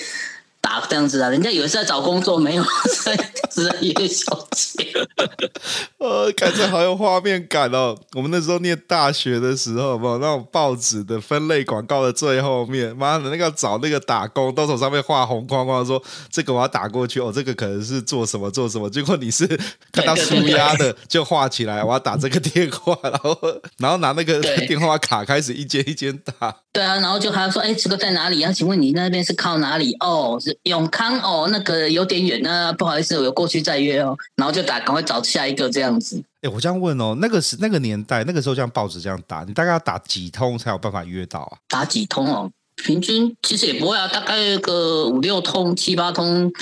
[0.63, 2.65] 打这样子啊，人家以为是在找工作，没有
[3.05, 3.15] 在
[3.51, 4.91] 是在约小姐。
[5.99, 7.97] 呃，感觉好有画面感哦。
[8.15, 18.89] 我们那时候念大学的时候，有没有那种报纸的分类广告的最后面，妈的，那个找那个打工，都从上面画红框框，说这个我要打过去哦，这个可能是做什么做什么。
[18.89, 19.47] 结果你是
[19.93, 23.37] 看到纾压的就画起来，我要打这个电话，然后
[23.79, 26.57] 然后拿那个电话卡开始一间一间打。
[26.73, 28.51] 对啊，然后就还要说，哎，这个在哪里啊？
[28.53, 29.95] 请问你那边是靠哪里？
[30.01, 30.52] 哦，是。
[30.65, 34.17] 永康哦，那个有点远呢，不好意思，我过去再约哦。
[34.37, 36.23] 然后就打，赶快找下一个这样子。
[36.43, 41.59] 哎，我这样问哦，那个是那个年代，那个时候像报纸这样打，你大概要打几通才有办法约到啊？
[41.69, 42.51] 打几通哦？
[42.77, 46.53] 平均其实也不会啊，大概个五六通、七八通，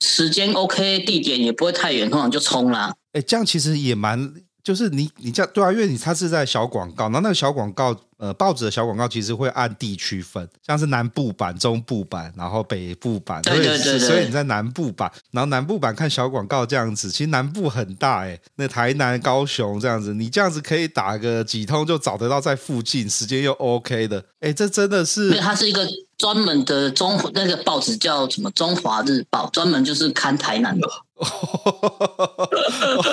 [0.00, 2.94] 时间 OK，地点也不会太远，通常就冲啦。
[3.12, 4.34] 哎，这样其实也蛮。
[4.62, 30.86] 就是你，你这样对啊，因为你它是在小广告，然后那个小广告，呃，报纸的小广告其实会按地区分，像是南部版、中部版，然后北部版，对对对对，所以你在南部版，然后南部版看小广告这样子，其实南部很大哎，那台南、高雄这样子，你这样子可以打个几通就找得到在附近，时间又 OK 的，哎，这真的是，它是一个专门的中那个报纸叫什么《中华日报》，专门就是看台南的。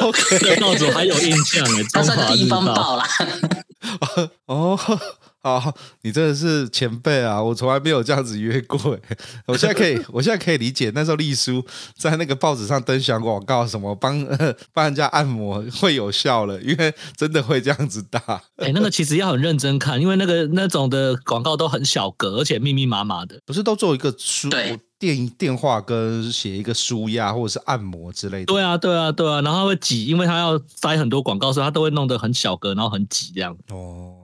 [0.02, 3.06] OK，这报纸还有印象哎， 他算地方报啦。
[4.48, 4.80] 哦，
[5.60, 7.42] 好， 你真的是前辈啊！
[7.42, 8.78] 我从来没有这样子约过。
[9.46, 11.64] 我现在可以，我现在可以理解那时候丽叔
[11.96, 14.28] 在那个报纸上登小广告，什么帮
[14.74, 18.20] 帮人家按摩会有效了，因为真的会这样子打。
[18.58, 24.50] 哎，那个其实要很认真看，因为那个那种的广告都很小格，而且密密麻麻的，不是都做一个书？
[24.50, 24.80] 对。
[25.00, 28.46] 电电话跟写一个书压或者是按摩之类的。
[28.46, 33.56] 对啊，对啊，对啊，然后他会挤，因为他要塞很多广告，所以他都会弄得很小格，然后很挤这样。
[33.70, 34.16] 哦，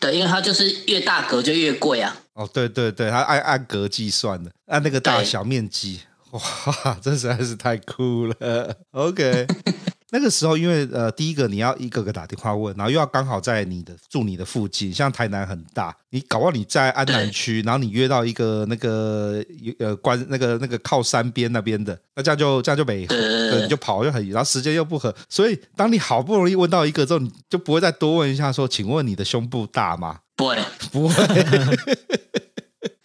[0.00, 2.16] 对，因为它就是越大格就越贵啊。
[2.34, 6.00] 哦，对对对，它按按格计算的，按那个大小面积。
[6.30, 6.40] 哇，
[7.02, 8.76] 这实在是太酷了。
[8.92, 9.46] OK，
[10.10, 19.44] 那个时候，因为呃，第一个你要一个个打电话问，然后又要刚好在你的住你的附近，像台南很大，你搞不好你在安南区，然后你约到一个那个
[19.78, 30.20] 呃关那个那个靠山边那边的，那这样就这样就没合，对，你就跑就很远，然后时间又不合，所以当你好不容易问到一个之后，你就不会再多问一下说，请问你的胸部大吗？
[30.34, 30.58] 不会，
[30.90, 31.14] 不会。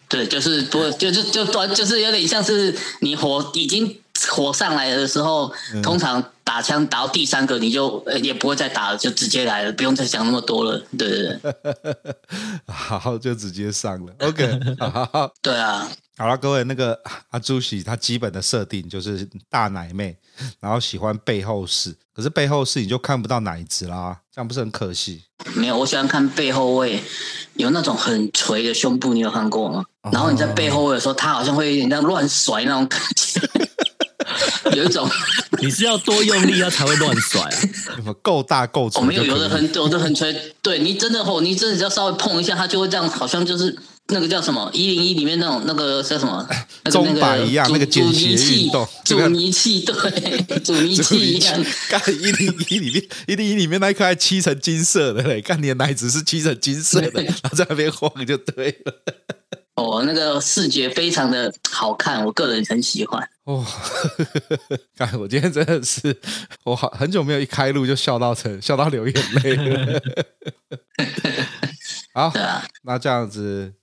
[0.08, 3.98] 对，就是不会，就是就端，就是有点像是你火已经
[4.30, 10.78] 火上来的时候，嗯、通常打枪打到第三个，你就也不会再打了，就直接来了，不用再想那么多了。
[10.98, 11.96] 对对对，
[12.66, 14.12] 好，就直接上了。
[14.20, 16.98] OK，好，好， 对啊，好了，各位，那个
[17.30, 20.16] 阿朱喜他基本的设定就是大奶妹，
[20.60, 25.24] 然后喜欢背后式，可是背后式你就看不到奶子啦，这样不是很可惜？
[25.54, 27.02] 没有，我喜欢看背后位，
[27.54, 29.84] 有那种很垂的胸部，你有看过吗？
[30.12, 33.40] 然后你在背后位的时候，他好像会有点那样乱甩那种感觉，
[34.72, 35.08] 有一种
[35.60, 38.14] 你是要多用力，它才会乱甩啊？
[38.22, 39.00] 够大够粗？
[39.00, 43.76] 我没有，有的很有的很垂，对你真的哦，你真的只要稍微碰一下，它就会这样，好像就是。
[44.08, 44.70] 那个叫什么？
[44.74, 46.46] 一零一里面那种那个叫什么？
[46.84, 48.70] 那个钟摆一样，那个阻尼器，
[49.02, 51.64] 阻尼器对， 阻尼 器一样。
[51.88, 58.92] 干一零一里面，一零一里面那一颗还漆成金色的嘞，干你的奶子是漆成金色的，然后在那边晃就对了。
[59.76, 63.26] 哦，那个视觉非常的好看，我个人很喜欢。
[63.44, 63.64] 哦，
[64.96, 66.18] 看，我今天真的是，
[66.64, 70.02] 我好很久没有一开录就笑到成笑到流眼泪了。
[72.14, 72.32] 好，
[72.84, 73.74] 那这样子。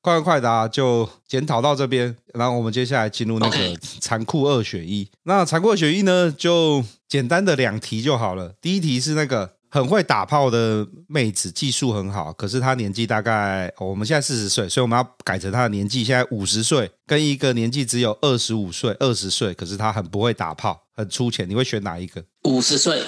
[0.00, 5.06] 快问快答就检讨到这边，然后我们接下来进入那个残酷二选一。
[5.24, 8.54] 那残酷二选一呢，就简单的两题就好了。
[8.62, 22.24] 第一题是那个很会打炮的妹子，技术很好，可是她年纪大概我们现在四十岁，所以我们要改成她的年纪现在五十岁，跟一个年纪只有二十五岁、二十岁，可是她很不会打炮，很粗浅，你会选哪一个？
[22.44, 23.02] 五十岁。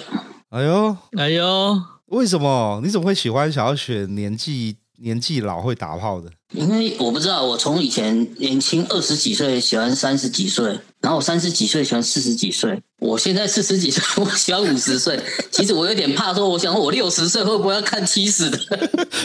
[0.51, 2.81] 哎呦，哎呦，为什么？
[2.83, 6.31] 你怎么会喜欢想要选年纪年纪老会打炮的？
[6.53, 15.19] 因为我不知道，我从以前年轻二十几岁喜欢三十几岁，然后我三十几岁喜欢四十几岁，我现在四十几岁我喜欢五十岁。
[15.53, 18.59] 其实我有点怕说，我想我六十岁会不会要看七十的？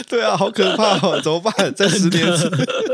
[0.08, 1.20] 对啊，好可怕哦！
[1.20, 1.74] 怎么办？
[1.74, 2.24] 这十年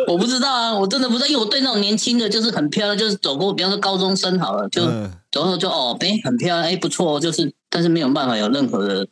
[0.09, 9.07] 我不知道啊，我真的不知道，因为我对那种年轻的就是很漂亮，就是走过，比方说高中生好了，就、嗯、走过就哦，哎，很漂亮，哎，不错，就是，但是没有办法有任何的。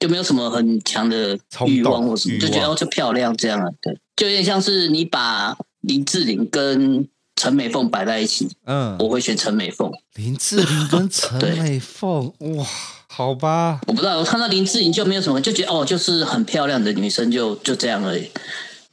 [0.00, 9.90] 就没有什么很强的欲望或什么，就觉得就漂亮这样啊，对，就有点像是你把林志玲跟陈美凤摆在一起，嗯，我会选陈美凤。
[10.14, 12.66] 林志玲跟陈美凤，哇，
[13.08, 18.30] 好吧，我不知道，我看到林志玲就没有什么，就觉得哦，就是很漂亮的女生就，就就这样而已。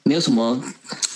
[0.07, 0.63] 没有什么，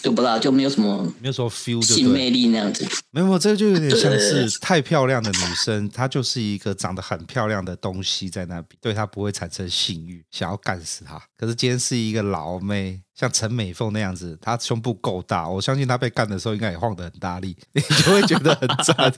[0.04, 2.86] 就不知道，就没有什么，没有什么 feel，性魅力那样子。
[3.12, 11.22] 没有，这个就有点像是太漂亮的女生，她就是一个长得很漂亮的东西在那边，对她不会产生性欲，想要干死她。
[11.38, 19.14] 可是今天是一个老妹，像陈美凤那样子，她胸部够大，我相信她被干的时候应该也晃得很大力，你就会觉得很赞。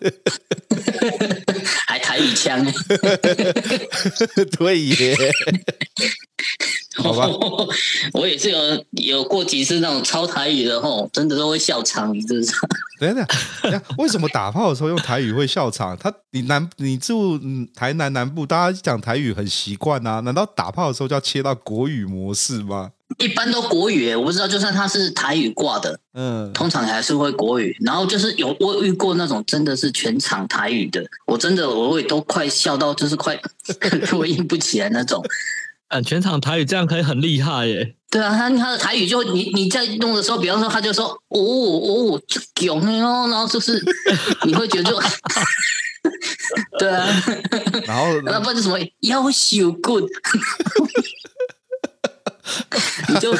[2.13, 2.63] 还台语腔，
[4.57, 5.17] 对耶。
[6.95, 7.27] 好吧，
[8.13, 12.57] 我也是有有过几次那种超台语的吼，真的都会笑场，你知不知道？
[12.99, 13.15] 等
[13.71, 15.97] 等，为什么打炮的时候用台语会笑场？
[15.97, 17.39] 他你南你住
[17.73, 22.91] 台南南部，大家讲台语很习惯啊，难道打炮的时候就要切到国语模式吗？
[23.19, 27.75] 一般都国语，我不知道，就算他是台语挂的，嗯，通常还是会国语。
[27.81, 33.39] 然后就是有我遇过那种真的是全场台语的，我真的我会都快笑到就是快
[34.13, 35.23] 我应不起来那种。
[35.89, 37.93] 嗯全场台语这样可以很厉害耶！
[38.09, 43.79] 对啊，他他的台语就你你在弄的时候，比方说他就说哦哦就囧哦，然后就是
[44.45, 44.99] 你会觉得就
[46.79, 47.07] 对啊，
[47.85, 50.05] 然后那 不然就什么夭寿 good，
[53.09, 53.33] 你就。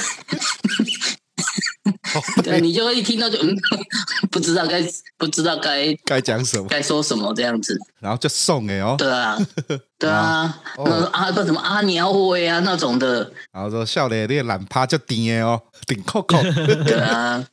[2.44, 3.56] 对，你就会一听到就嗯，
[4.30, 4.82] 不知道该
[5.18, 9.38] 不知道该该讲什么，该说什么这样子，然后就送哎哦，对啊，
[9.98, 16.42] 对啊，那阿不什么阿鸟威啊那种的，然后说笑脸那个懒趴就顶哎哦，顶扣扣，
[16.86, 17.44] 对啊，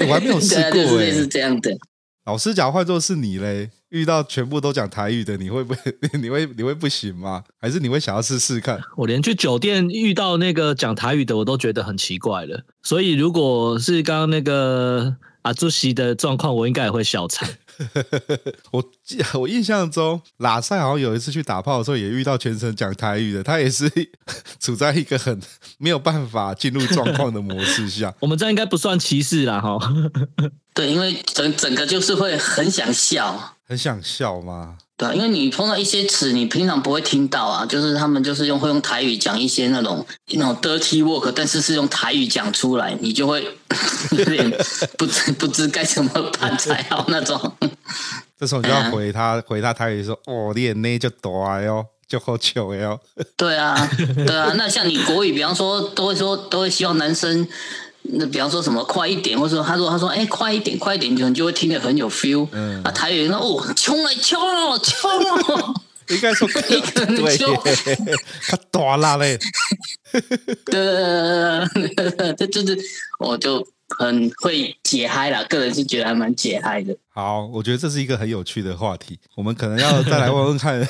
[0.00, 1.70] 我还没有试过哎，是这样的。
[2.24, 5.80] 老师讲，换作是你嘞，遇到全部都讲台语的，你会不会？
[6.20, 7.42] 你会你会不行吗？
[7.60, 8.78] 还是你会想要试试看？
[8.96, 12.62] 我连去酒店遇到那个讲台语的，我都觉得很奇怪了。
[12.82, 17.48] 所以如果是刚刚那个阿朱席的状况，我应该也会笑场。
[18.72, 23.90] 我记，我印象中，拉塞好像有一次去打炮的时候，也遇到全程讲台语的，他也是
[24.58, 25.38] 处在一个很
[25.78, 28.14] 没有办法进入状况的模式下。
[28.20, 29.78] 我们这应该不算歧视啦，哈。
[30.72, 34.76] 对，因为整整个就是会很想笑，很想笑吗？
[34.96, 43.42] 对，啊因为你碰到一些词，你平常不会听到啊，就是他们就是用会用台语讲一些那种那种 dirty work，但是是用台语讲出来，你就会
[44.16, 44.50] 有点
[44.96, 47.52] 不知不知该怎么办才好 那种。
[48.38, 52.98] 这时候你就要回他，回他台语说：“哦，你眼泪就大哟，就好糗哟。”
[53.36, 53.74] 对啊，
[54.26, 57.46] 对啊， 那像你国语，比方说都会说都会希望男生。
[58.12, 62.48] 那比方说什么快一点，或者说他说他说哎、欸、快一点快一点，你就会听得很有 feel。
[62.52, 65.74] 嗯，啊台语那哦冲来冲哦冲哦，
[66.08, 67.36] 应该说 一个人对，
[68.48, 69.38] 他大啦嘞。
[70.64, 72.78] 对，这就是
[73.18, 73.66] 我就
[73.98, 76.96] 很会解嗨啦，个人是觉得还蛮解嗨的。
[77.12, 80.88] 好，我觉得这是一个很有趣的话题，我们可能要再来问问看，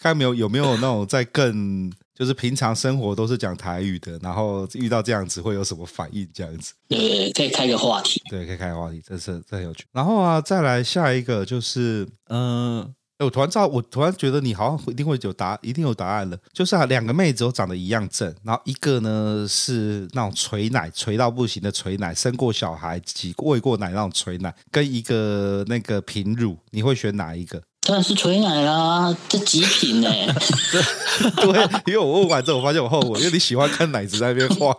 [0.00, 1.92] 看没有有没有那种在更。
[2.16, 6.26] 就是平常生活都是讲台语的，然后遇到这样子会有什么反应？
[6.32, 8.22] 这样子，对，可以开个话题。
[8.30, 9.84] 对，可以开个话题，这是这很有趣。
[9.92, 12.80] 然后啊，再来下一个就是，嗯、
[13.18, 16.38] 呃，我突然知道，我突然觉得你好像一定会有答，一定有答案了。
[16.54, 27.62] 就是啊，两个妹子都长得一样正，然后一个呢是那种垂奶垂到不行的垂奶，生过小孩、挤喂过奶那种垂奶，跟一个那个平乳，你会选哪一个？
[27.86, 30.10] 当然是纯奶啦，这极品呢。
[31.40, 34.76] 对，因为我问完之后，我发现我后悔，因为你喜欢看奶子在那边晃。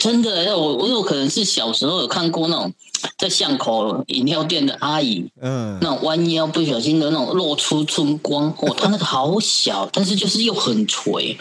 [0.00, 2.72] 真的，我我有可能是小时候有看过那种
[3.18, 11.36] 在巷口饮料店的阿姨，嗯，那种弯腰不小心的那种露出春光，哦，她那个好小，但是就是又很垂，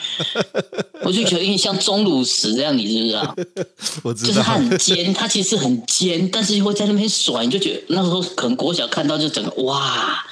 [1.03, 3.35] 我就觉得有点像钟乳石这样，你知不知道？
[4.03, 10.25] 我知道，就是它很尖，它其实很尖，但是又会在那边甩，你就觉得那时候可能国小看到就整个哇。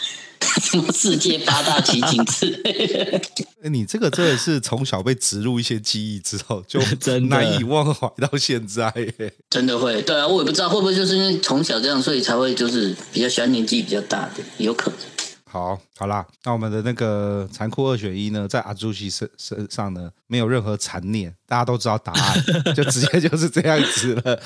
[0.62, 3.22] 什么世界八大奇景之类的？
[3.64, 8.92] 哎，你这个真的是从小被植入一些记忆之后，就 真难以忘怀到现在。
[9.50, 15.00] 真的会，对啊，我也不知道会不会就是因为从小这样，所以才会就是比较喜欢年纪比较大的，有可能。
[15.54, 22.44] 好，好啦，那我们的那个残酷二选一呢，在阿朱西身身上呢，没有任何残念，大家都知道答案，
[22.74, 24.42] 就直接就是这样子了。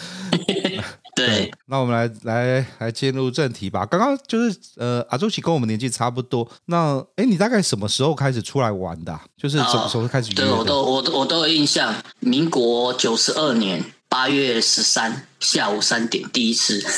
[1.15, 3.85] 对，那我们来来来进入正题吧。
[3.85, 6.45] 刚刚就是呃，阿朱奇跟我们年纪差不多。
[6.65, 9.23] 那哎，你大概什么时候开始出来玩的啊？
[9.37, 10.33] 就是什么时候开始？
[10.33, 11.95] 对，我都我都我都有印象。
[12.19, 16.83] 民国九十二年八月十三下午三点，第一次。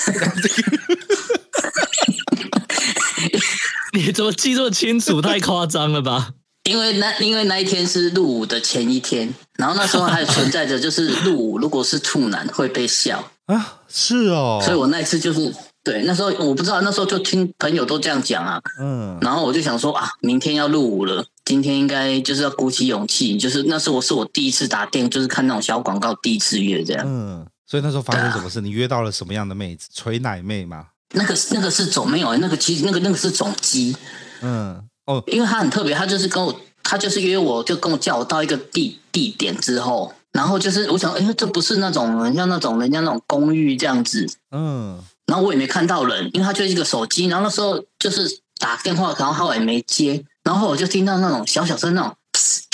[4.05, 5.21] 你怎么记这么清楚？
[5.21, 6.29] 太夸张了吧！
[6.63, 14.61] 因为那因为那一天是入伍的前一天，然后那时候还存在着，就是入伍如果是处男会被笑啊，是哦。
[14.63, 15.51] 所以我那次就是
[15.83, 28.59] 对那时候我不知道，那时候就听朋友都这样讲啊，嗯，然后我就想说啊，明天要入伍了，今天应该就是要鼓起勇气，就是那时候我是我第一次打电，就是看那种小广告，第一次约这样，嗯，所以那时候发生什么事？
[28.59, 29.87] 啊、你约到了什么样的妹子？
[29.93, 30.87] 锤奶妹吗？
[31.13, 33.95] 那个那个是总没有，那个其实那个那个是总机，
[34.41, 48.27] 嗯哦，因为他很特别，他就是跟我，他就是约我，就跟我叫我到一个地地点之后，然后就是我想，哎，这不是那种人家那种人家那种公寓这样子，嗯，然后我也没看到人，因为他就是一个手机，然后那时候就是
[48.59, 52.15] 打电话，然后他也没接，然后我就听到那种小小声那种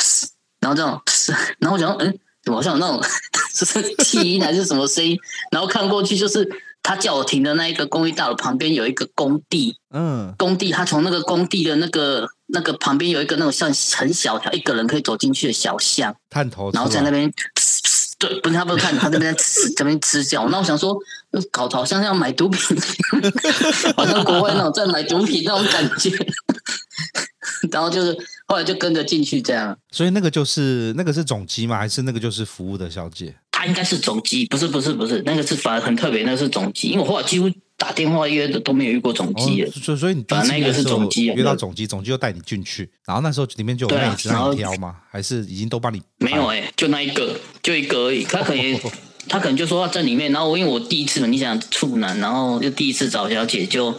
[0.59, 1.01] 然后这种，
[1.59, 3.01] 然后我想，嗯，怎么好像有那种
[3.53, 5.17] 是气音还是什么声音？
[5.51, 6.45] 然后看过去就是。
[6.85, 17.33] 他叫我停的那一个公寓大楼旁边有一个工地，嗯，工地，他从那个工地的那个那个旁边有一个那种像很小条一个人可以走进去的小巷，探头，然后在那边，
[18.19, 20.47] 对，不是他不是看，他在那边吃， 在那边吃掉。
[20.49, 20.95] 那我想说，
[21.49, 22.77] 搞得好像要买毒品，
[23.97, 26.11] 好像国外那种在买毒品那种感觉。
[27.71, 28.15] 然后就是
[28.47, 29.75] 后来就跟着进去这样。
[29.91, 31.77] 所以那个就是那个是总机吗？
[31.77, 33.35] 还是那个就是服务的小姐？
[33.65, 44.95] 应该是总机，不是不是不是，那个是反而很特别，那个是总机，因为我后来几乎打电话约的都没有遇过总机的，所以所以你第一次那个是总机，约到总机，总机就带你进去，然后那时候里面就有妹子让你挑吗？
[45.09, 46.01] 还是已经都帮你？
[46.19, 48.23] 没有哎、欸，就那一个，就一个而已。
[48.23, 48.79] 他可能
[49.27, 53.97] 他可能就说在里面，然后因为我第一次嘛，你想处男，然后就第一次找小姐就。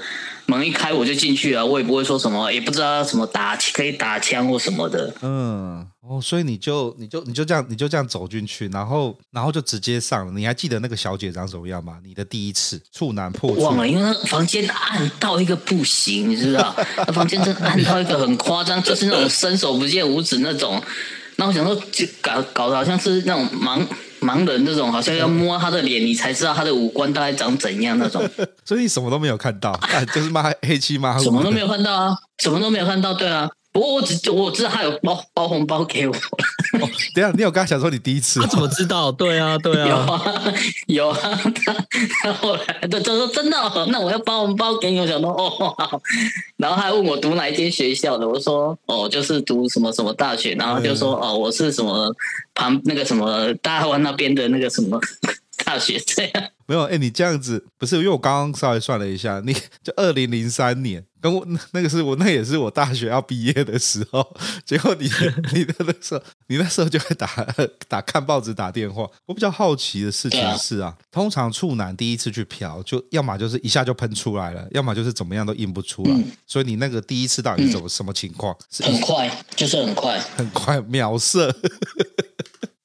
[0.49, 5.13] 门一开我就进去啊，我也不会说什么，也不知道什么打可以打枪或什么的。
[5.21, 10.33] 嗯，哦，所以你就你就你就这样你就这样走进去，然后然后就直接上了。
[10.33, 11.99] 你还记得那个小姐长什么样吗？
[12.05, 16.75] 你的第一次处男破处忘了，因为那房间暗到一个不行，你知道？
[16.99, 20.81] 那房间真的暗到一个很夸张，就是那种伸手不见五指那种。
[21.37, 23.85] 那我想说，就搞搞得好像是那种盲。
[24.23, 28.27] 盲人那种，好像要摸他的脸，你才知道他的五官大概长怎样那种。
[28.65, 29.79] 所以你什么都没有看到，
[30.15, 31.23] 就是骂黑漆骂黑。
[31.23, 33.13] 什么都没有看到啊，什么都没有看到。
[33.13, 33.47] 对啊，
[33.77, 36.15] 不过我只我知道他有包包红包给我。
[36.15, 38.41] 哦，等下，你有跟他讲说你第一次？
[38.41, 39.13] 他怎么知道？
[39.13, 40.55] 对啊，对啊，有啊，
[40.87, 41.19] 有啊。
[41.63, 41.75] 他
[42.23, 44.99] 他后来他说真的、哦，那我要包红包给你。
[44.99, 46.01] 我想说哦好，
[46.57, 52.11] 然后他还问我读哪一间学校的，我说哦就是读什么什么大学，然后就说、嗯、哦我是什么
[52.55, 54.99] 旁那个什么大湾那边的那个什么
[55.67, 56.51] 大学这样。
[56.69, 57.97] 没有，哎，你这样子不是？
[57.97, 59.53] 因为我刚刚稍微算了一下，你
[59.83, 65.09] 就二零零三年，跟我那个是我那也是我大学要毕业的时候，结果你
[65.55, 67.29] 你的那时候，你那时候就会打
[67.87, 69.09] 打看报纸、打电话。
[69.27, 76.11] 我比较好奇的事情是啊，通常处男第一次去嫖，就要么就是一下就喷出来了，要么就是怎么样都印不出来。
[76.11, 78.57] 嗯、所以你那个第一次到底是怎么什么情况？
[78.71, 81.55] 是很快，就是很快，很快秒射。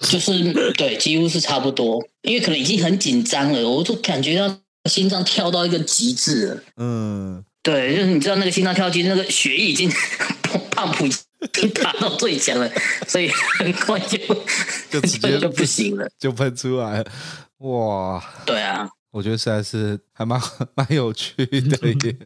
[0.02, 4.58] 就是对，几乎是差不多，因为可能已经很紧张了，我就感觉到
[4.90, 6.64] 心脏跳到一个极致了。
[6.78, 9.90] 嗯，对，就是你知道那个心脏跳极致，那个血液已经
[10.72, 11.14] 胖普已
[11.54, 12.70] 经达到最强了，
[13.08, 13.30] 所以
[13.60, 14.18] 很快就
[14.90, 17.12] 就直接就不行了，就喷出来了。
[17.60, 20.42] 哇，对啊，我觉得实在是还蛮
[20.76, 22.18] 蛮有趣的耶。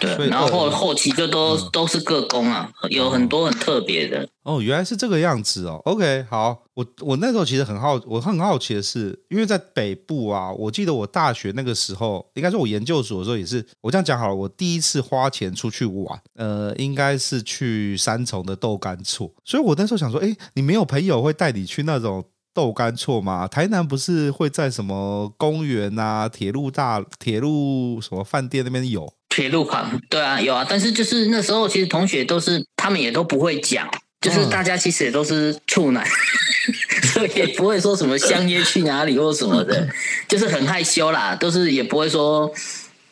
[0.00, 4.28] 对，然后后后期就都、嗯、都是个工啊，有很多很特别的。
[4.42, 5.80] 哦，原来是这个样子哦。
[5.84, 22.24] OK，好，我我那时候其实很好，我很好奇的是，因为在北部啊，我记得我大学那个时候，应该说我研究所的时候也是，我这样讲好了，我第一次花钱出去玩，呃，应该是去三重的豆干厝，所以我那时候想说，哎，你没有朋友会带你去那种
[22.54, 23.48] 豆干厝吗？
[23.48, 29.12] 台南不是会在什么公园啊、铁路大、铁路什么饭店那边有？
[29.36, 33.86] 铁路旁，对啊，有啊，但是就是那时候，其实同学都是他们也都不会讲，
[34.22, 39.86] 就是大家其实也都是处男，嗯、 所以也不会说什么相约去哪里或什么的，
[40.26, 42.50] 就是很害羞啦，都是也不会说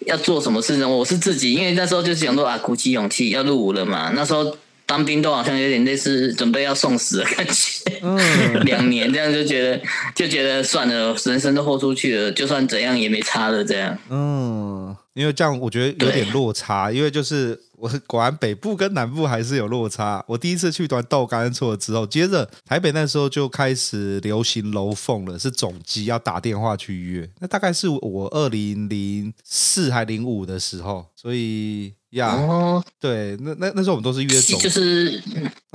[0.06, 0.90] 要做什么事情。
[0.90, 4.56] 我是自己，因为那时候就是想说啊，鼓起勇气要入伍了嘛，那时候。
[4.86, 8.18] 当兵都好像有点类似准备要送死的感觉，嗯，
[8.66, 9.80] 两年这样就觉得
[10.14, 13.96] 就觉得算了，人生都豁出去了，就算怎样也没差了这样。
[14.10, 20.22] 嗯，因为这样我觉得有点落差，因为就是我果然北部跟南部还是有落差。
[20.28, 27.30] 我第一次去端豆干厝之后，接着台北那时候就开始流行楼凤了，是总机要打电话去约。
[27.40, 31.94] 那大概是我二零零四还零五的时候，所以。
[32.14, 35.20] 呀，yeah, 哦，对，那那那时候我们都是约总，就是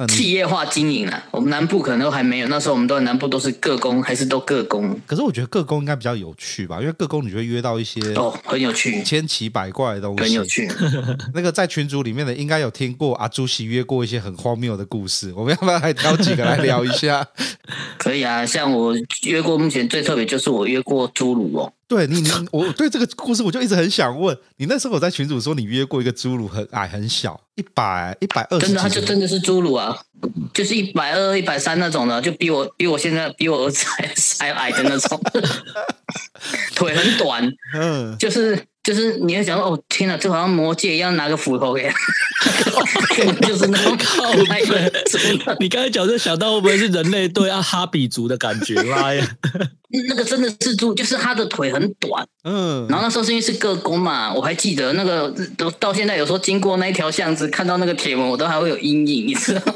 [0.08, 1.24] 企业化经营啊。
[1.32, 4.98] 我们南部可能都还没有，那时候我们都在南部都是各工，还是都各工。
[5.06, 10.70] 可是我觉得各工应该比较有趣吧，因为各工你就会约到一些哦，很有趣，千奇百怪的东西，很有趣。
[11.34, 17.28] 那个在群组里面的应该有听过阿朱熹约过一些很荒谬的故事，我们要不要来挑几个来聊一下？
[18.00, 21.74] 可以啊，像我约过，目前最特别就是我约过侏儒哦。
[21.90, 24.68] 对你，你我对这个故事我就一直很想问你。
[24.68, 29.98] 那时候我在群主说你约过一个侏儒，很矮很小，一百一百二十，真的他就真的是侏儒啊，
[30.54, 34.08] 就是一百二一百三那种的，就比我比我现在比我儿子还
[34.40, 35.20] 还矮的那种，
[36.76, 38.64] 腿很短，嗯，就是。
[38.90, 41.88] 就是你会想说哦，天哪，就好像魔戒一样，拿个斧头给，
[43.46, 44.92] 就是那种靠来的。
[45.60, 48.82] 你刚才讲就想到会不会是人类对阿哈比族的感觉？
[48.82, 49.24] 妈呀，
[50.08, 52.28] 那个真的是猪，就是他的腿很短。
[52.46, 59.74] 嗯，然后那时候是因为是个工嘛，我还记得那个都到现在，有时候经过那一条巷子，看到那个铁门，我都还会有阴影，你知道吗？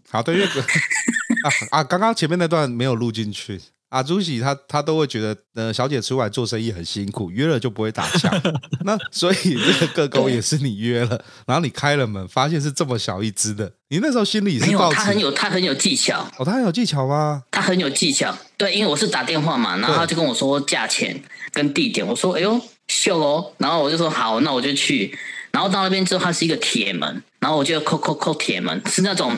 [0.08, 3.60] 好，对，因为 啊啊，刚刚前面那段没有录进去。
[3.94, 8.28] 阿朱喜他他都会觉得，呃，小姐出来做生意很辛苦，约了就不会打枪。
[8.84, 11.10] 那所以这个个工也是你约了，
[11.46, 17.44] 然后你开了门，发现是这么小一只的，你那时候心里是他很有他很有技巧哦，他很有技巧吗？
[17.52, 21.22] 他很有技巧，对，因为我是打电话嘛，然后他就跟我说价钱
[21.52, 25.16] 跟地点，我说哎呦秀哦，然后我就说好，那我就去，
[25.52, 29.36] 然后到那边之后，它是一个铁门，然后我就扣扣扣铁门，是那种。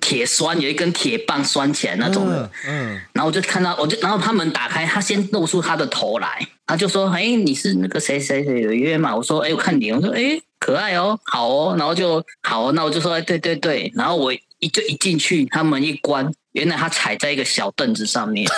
[0.00, 16.32] 铁栓有一根铁棒拴起来那种的，嗯，嗯，然后我就看到，我就然后他们打开，他先露出他的头来，他就说：“哎，你是那个谁谁谁有约吗？”我说：“哎，我看你。”我说：“哎，可爱哦，好哦。”然后就好，那我就说：“哎，对对对。”然后我一就一进去，他门一关。
[16.52, 18.46] 原来他踩在一个小凳子上面，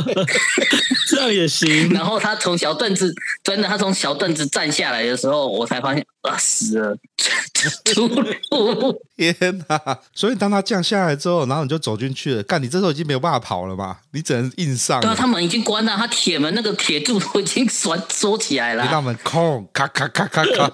[1.08, 1.90] 这样也行。
[1.90, 6.96] 然后他从小凳子，真的，他从小凳子站下来的时候，我才发现啊，死了，
[7.94, 9.02] 出路！
[9.16, 9.34] 天
[9.68, 9.98] 哪！
[10.14, 12.42] 所以当他降下来之后，然后你就走进去了。
[12.42, 13.96] 干，你这时候已经没有办法跑了嘛？
[14.12, 15.00] 你只能硬上。
[15.00, 18.86] 对啊，他门已经关了，他铁门那个铁柱都已经锁锁起来了。
[18.90, 20.70] 那门空，咔咔咔咔咔。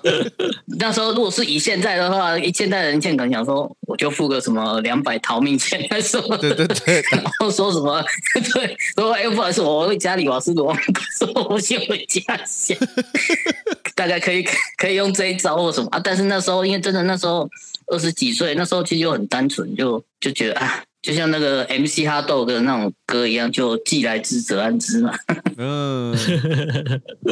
[0.78, 5.75] 那时候如果是以现在的话，以现在人现在可能想说，我就付个什么两百逃命钱。
[5.90, 6.36] 还是什么？
[6.38, 8.02] 对对对， 然后说什么？
[8.54, 10.72] 对，说哎，不好意思，我会家里瓦斯炉，
[11.18, 12.76] 说我先回家先。
[13.94, 14.46] 大概可以
[14.76, 15.98] 可以用这一招或什么啊？
[15.98, 17.48] 但是那时候，因为真的那时候
[17.86, 25.14] 二十几岁，那时候其实就很单纯，就就觉得啊，就像那个 MC 哈豆的那种歌一样，就既来之则安之嘛。
[25.56, 26.14] 嗯，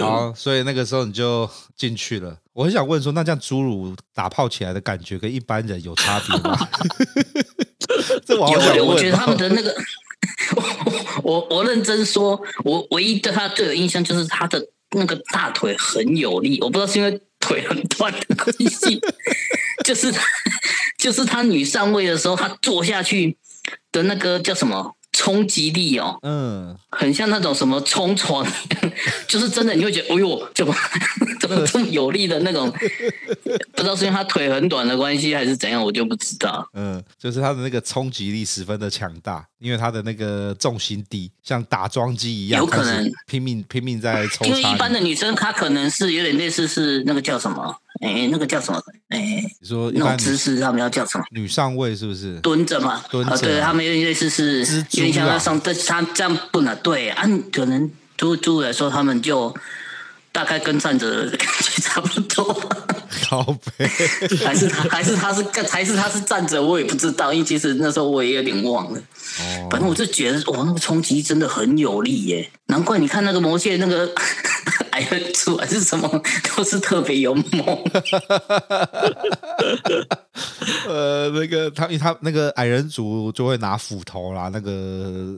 [0.00, 2.38] 好，所以那个时候你就进去了。
[2.54, 6.56] 我很想问说，那这样侏儒打炮起来的感觉跟一般人有差别吗？
[8.76, 9.74] 有，我觉得他们的那个，
[10.56, 10.62] 我
[11.22, 19.00] 我，我认真说，我唯一对他最有印象就是他的那个大腿很有力，我不知道是因为腿很短的关系，
[19.84, 20.12] 就是
[20.98, 23.36] 就是他女上位的时候，他坐下去
[23.92, 24.94] 的那个叫什么？
[25.24, 28.46] 冲击力哦，嗯，很像那种什么冲床，
[29.26, 30.74] 就是真的你会觉得，哎呦，怎么
[31.40, 32.70] 怎么这么有力的那种？
[33.72, 36.68] 不知道是因为他腿很短的关系，还是怎样，我就不知道。
[36.74, 44.44] 嗯，就是他的那个冲击力十分的强大，因为他的那个重心低，像打桩机一样，有可能拼命拼命在抽。
[44.44, 47.74] 因为一般的女生，她可能是有点类似是那个叫什么？
[48.02, 48.78] 哎、欸，那个叫什么？
[49.08, 51.24] 哎、欸，你说那种姿势，他们要叫什么？
[51.30, 52.38] 女上位是不是？
[52.40, 53.36] 蹲着嘛，蹲着、啊。
[53.38, 54.60] 对他们有点类似是，
[54.90, 59.54] 有点像要上，但他这样不能对啊，可能猪猪来说，他们就
[60.30, 62.70] 大概跟站着感觉差不多。
[64.44, 68.98] 还是他，还是他是，还是他是站着，我也不知道，因为其实那时候我也有点忘了。
[68.98, 74.08] 哦，反正我就觉得，哇，那个冲击真的很有力耶，难怪你看那个魔戒那个。
[74.94, 76.08] 矮人族还是什么，
[76.56, 77.66] 都是特别勇猛。
[80.86, 84.70] 呃，那个他，他那个矮人族就会拿斧头啦，那个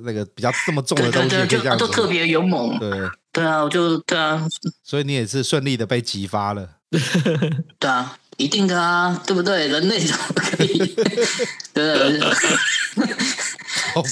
[0.05, 2.79] 那个比较这么重的东西，对对对，就都特别勇猛。
[2.79, 2.91] 对
[3.33, 4.47] 对啊，我就对啊，
[4.85, 6.69] 所以你也是顺利的被激发了。
[7.79, 9.69] 对啊，一定的啊，对不对？
[9.69, 10.79] 人类怎么可以？
[11.75, 12.21] 对，对。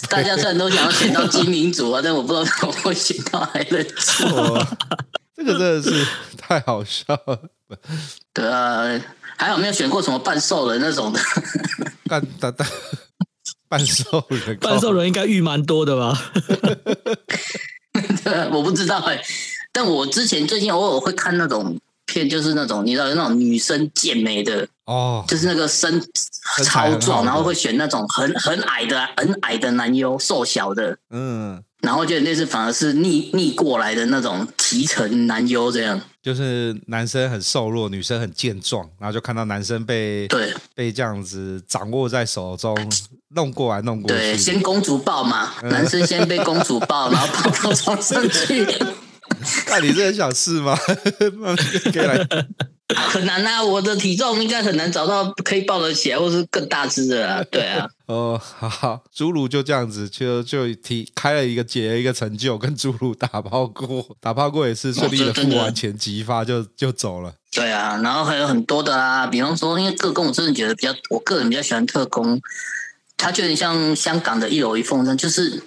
[0.09, 4.25] 大家虽然都想要选到精灵族啊，但我不知道怎么会选到矮人族。
[5.37, 6.07] 这个真的是
[6.39, 7.41] 太好笑了。
[8.33, 8.83] 对啊，
[9.37, 11.21] 还有没有选过什么半兽人那种的？
[12.07, 12.69] 半半半
[13.69, 16.33] 半兽人，半兽人应该遇蛮多的吧？
[18.25, 19.25] 对，我不知道哎、欸。
[19.73, 26.03] 但我之前最近偶尔会看那种片，就是那种你知道那种女生健美的哦，就是那个身
[26.65, 31.63] 超壮，然后会选那种很很矮的很矮的男优，瘦小的，嗯。
[31.81, 42.75] 然后就那次反而是逆逆过来的那种提成男优这样，就是男生很瘦弱，女生很健壮，然后就看到男生被对被这样子掌握在手中，
[43.35, 48.67] 弄过来弄过去，对，先公主抱嘛，男生先被公主抱，然后抱到床上去。
[49.69, 50.77] 那你是很想试吗？
[51.93, 52.27] 可以来。
[52.95, 57.43] 很难啊，我的体重应该很难找到可以抱得起来，或是更大只的啊。
[57.51, 57.89] 对啊。
[58.07, 67.35] 哦，好好，侏儒就这样子，就就提开了一个结了一个成就，跟侏儒打炮过，打炮过也是顺利的付完钱，激发就就走了。
[67.51, 72.39] 对啊，然后还有很多的啊，比方说，因为特工，我真的觉得比较，我个人比较喜欢特工，
[73.17, 75.63] 他就有点像香港的一楼一凤这样，就是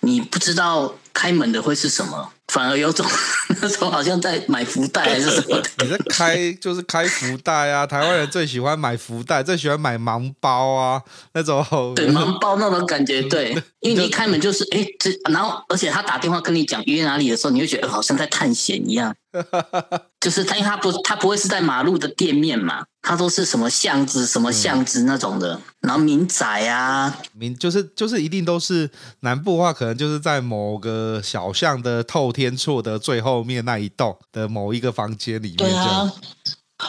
[0.00, 2.32] 你不知道开门的会是什么。
[2.52, 3.06] 反而有种
[3.62, 5.70] 那种好像在买福袋 还是什么的。
[5.82, 7.86] 你在开就是开福袋啊！
[7.86, 11.64] 台湾人最喜欢买福袋， 最喜欢买盲包啊，那种。
[11.94, 13.50] 对，盲包那种感觉，对，
[13.80, 19.14] 因为你一开门就是哎，这然后而且他打电话跟你讲约哪里的时候，你会觉得好像在探险一样。
[20.20, 35.56] 就是他，因为他不，他不会是在马路的店面嘛，他都是什么巷子、什么巷子那种的，嗯、然后民宅啊，民就是就是一定都是南部的话，可能就是在某个小巷的透天厝的最后面那一栋的某一个房间里面。
[35.56, 36.12] 对啊，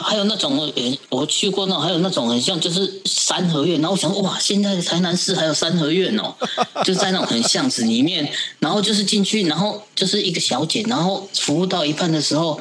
[0.02, 6.34] 还有那种诶，我去过那种，还有那种很像就是三合院，然后我想哇，现在的台南市还有三合院哦，
[6.84, 8.28] 就是在那种很巷子里面，
[8.60, 12.60] 然后就是进去，然后就是一个小姐，然后服务到一半的时候。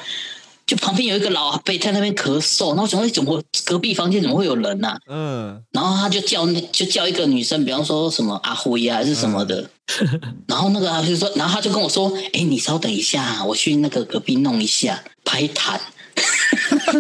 [0.65, 4.99] 就旁边有一个老阿伯在那边咳嗽，然后想说怎么隔壁房间怎么会有人呐、啊？
[5.09, 9.69] 嗯，然后他就叫那就叫一个女生，比方说什么阿辉啊还是什么的，
[10.01, 15.79] 嗯、 然后那个阿辉说，然后他就跟我说：“哎，你稍等一下，我去那个隔壁弄一下拍痰。”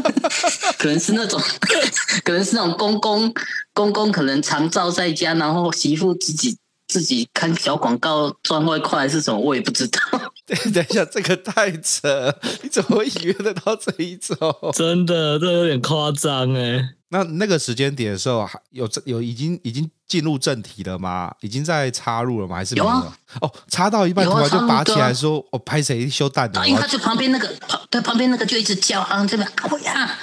[0.78, 1.40] 可能是那种，
[2.24, 3.32] 可能是那种公公
[3.74, 6.56] 公公可能常照在家，然后媳妇自己
[6.88, 10.00] 自己看小广告赚外快还是什么，我也不知道。
[10.74, 14.36] 等一下，这个太扯，你怎么会约得到这一种？
[14.74, 16.94] 真的，这有点夸张哎。
[17.12, 21.30] 那那个时间点的时候，还有有已经已经进入正题了吗？
[21.42, 22.56] 已经在插入了吗？
[22.56, 22.84] 还是没有？
[22.84, 30.18] 有啊、哦，插到一半突然就拔起来说：“我拍谁修蛋的？”因为他就旁边那个旁对旁边那个就一直叫啊，这边阿辉啊，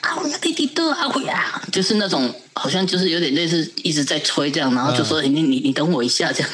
[0.00, 6.50] 阿辉啊，弟弟的阿辉啊，就是那种好像就是有点类似一直在催这样，然后就说：“嗯、你你你等我一下这样。”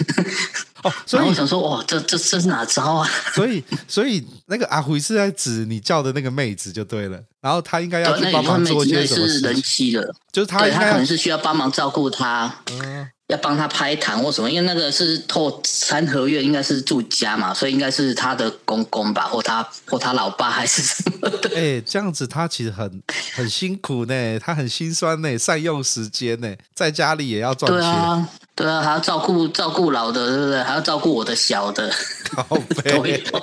[0.87, 3.09] 哦， 所以我想说，哇，这这这是哪招啊？
[3.35, 9.41] 所以所以那个阿辉是在指你叫的那个妹子就对了，然后他应该要去帮忙做一些什么事情？
[9.41, 12.61] 是人妻的，就是他，他可能是需要帮忙照顾他。
[12.71, 13.09] 嗯。
[13.29, 21.51] 要帮他拍痰或什么，因为那个是透三合院，应该是住家嘛，所以应该是他的公公吧，或他或他老爸还是什么的。
[21.51, 23.03] 哎、欸，这样子他其实很
[23.35, 27.81] 很辛苦呢，他很心酸呢，善用时间呢，在家里也要赚钱。
[27.81, 30.63] 对啊，对啊，还要照顾照顾老的，对不对？
[30.63, 31.93] 还要照顾我的小的。
[32.33, 32.45] 好
[32.85, 33.25] 悲。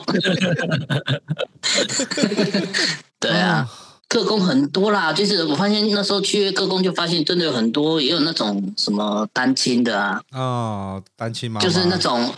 [3.20, 3.68] 对啊。
[3.70, 3.83] 哦
[4.14, 12.32] 个工很多啦，就是我发现那时候去个工就发现真的有很多，也有那种什么单亲的啊，哦，单亲妈妈，就是那种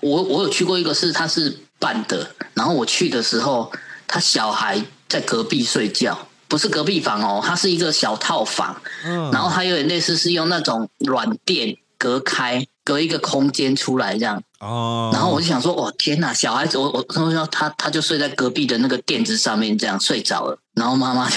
[0.00, 3.70] 我我有去过一个是他是办的，然后我去的时候，
[4.08, 12.66] 他小孩在隔壁睡觉，不是隔壁房哦，他是一个小套房，嗯，然后还有点类似是用那种软垫隔开。
[12.82, 21.30] 隔一个空间出来这样哦，然后我就想说，哦天哪，小孩子，我我他说他他就睡在隔壁的那个垫子上面这样睡着了，然后妈妈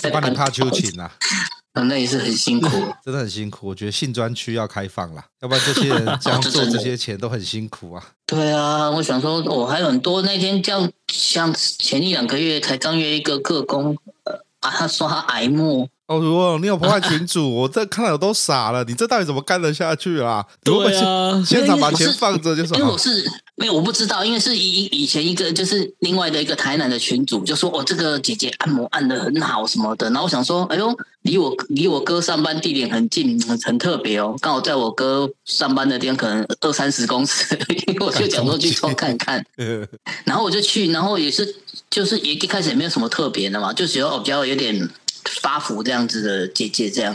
[0.00, 1.10] 在帮你怕秋情啊，
[1.74, 2.68] 那也是很辛苦，
[3.04, 3.66] 真的很辛苦。
[3.66, 8.06] 我觉得性专区要开放了，要不然这些人这样做这些钱都很辛苦啊。
[8.26, 15.88] 对啊，我想说，我还有很多那天这样，像前一两个月才刚约一个个工，呃啊，他说他癌末。
[16.10, 18.82] 哦，如果你有破坏群主，我这看了都傻了。
[18.82, 20.44] 你这到底怎么干得下去啊？
[20.64, 22.74] 对啊，现场把钱放着就是。
[22.74, 30.06] 因为我是没有，我不知道，因为是以以前一个就是另外的一个台南的群主，就说哦，这个姐姐按摩按的很好什么的。
[30.06, 30.92] 然后我想说，哎呦，
[31.22, 37.56] 离我离我哥上班地点很近，很特别哦，刚好在我哥上班的地方，可能二三十公尺，
[38.04, 39.46] 我就想说去偷看看。
[40.26, 41.54] 然后我就去，然后也是
[41.88, 44.90] 就是也一开始也没有什么特别的嘛，就觉得哦比较有点。
[45.24, 47.14] 发福这样子的姐姐这样，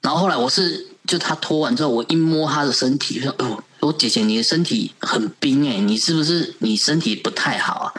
[0.00, 7.92] 然后后来我是就她脱完之后，我一摸她的身体，说：“哦，我姐姐你的身体很冰哎，你是不是你身体不太好啊？”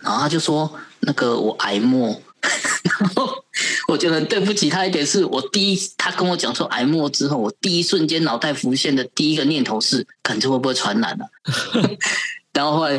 [0.00, 2.20] 然后她就说：“那个我癌末。
[3.00, 3.44] ”然后
[3.88, 11.26] 我觉得很对不起她一点，是我第一，她跟我讲说癌末之后，我第一瞬间脑袋浮现的第一个念头是：感觉会不会传染啊？
[12.52, 12.92] 然后后来，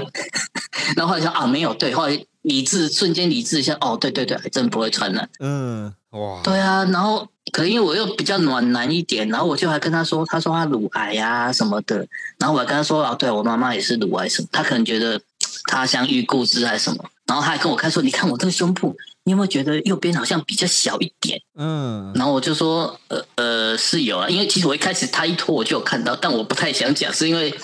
[0.95, 2.25] 然后后来说啊没有，对，后来。
[2.43, 5.29] 理智瞬间理智一下，哦，对对对，还真不会传染。
[5.39, 12.05] 嗯，哇，对啊，然后可能因为我又比较暖男一点，然后我就还跟他说，他说他乳癌啊什么的，
[12.37, 15.19] 然后我还跟他说啊，对我妈妈也是乳癌什么，他可能觉得
[15.67, 21.41] 他像预故知还是什么，然后他还跟我看说，你看我这个胸部，你有没有觉得右边好像比较小一点？
[21.55, 27.55] 嗯，然后我就说，呃呃是有啊，因为其实我一开始他一脱我就有看到，但我不太想讲，是因为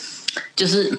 [0.55, 0.97] 就是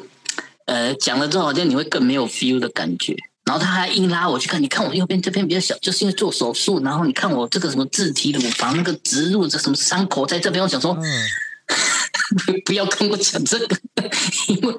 [0.66, 3.16] 呃讲了之后好像你会更没有 feel 的感觉。
[3.50, 6.80] 然后他还硬拉我去看，你看我右边这边比较小，就是因为做手术。
[6.84, 11.02] 然后你看我这个什么自体乳房那个植入这什么伤口在这边，我想说，嗯、
[12.64, 13.76] 不要跟我讲这个，
[14.46, 14.74] 因为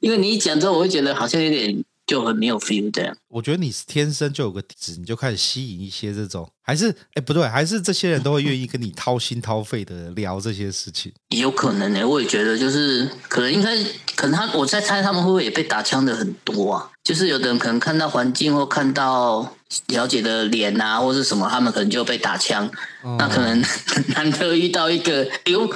[0.00, 1.84] 因为你一讲之后，我会觉得好像有点。
[2.06, 13.74] 就很没有 feel 这样，我觉得你是天生就有个底子，你就开始吸引一些这种，还是哎不对，还是这些人都会愿意跟你掏心掏肺的聊这些事情，有可能呢、欸，我也觉得就是可能应该，
[14.14, 16.90] 可能他我在猜他们会不会也被打枪的很多啊？
[17.02, 19.54] 就是有的人可能看到环境或看到
[19.88, 22.70] 了解的脸啊，或是什么，他们可能就被打枪，
[23.02, 23.62] 嗯、那可能
[24.14, 25.70] 难得遇到一个，哎呦，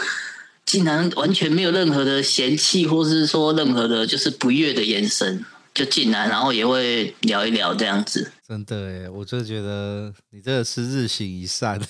[0.67, 5.45] 竟然完全没有任何的嫌弃，或是说任何的就是不悦的眼神。
[5.79, 8.29] 就进来，然后也会聊一聊这样子。
[8.49, 11.81] 真的哎，我就觉得你这个是日行一善，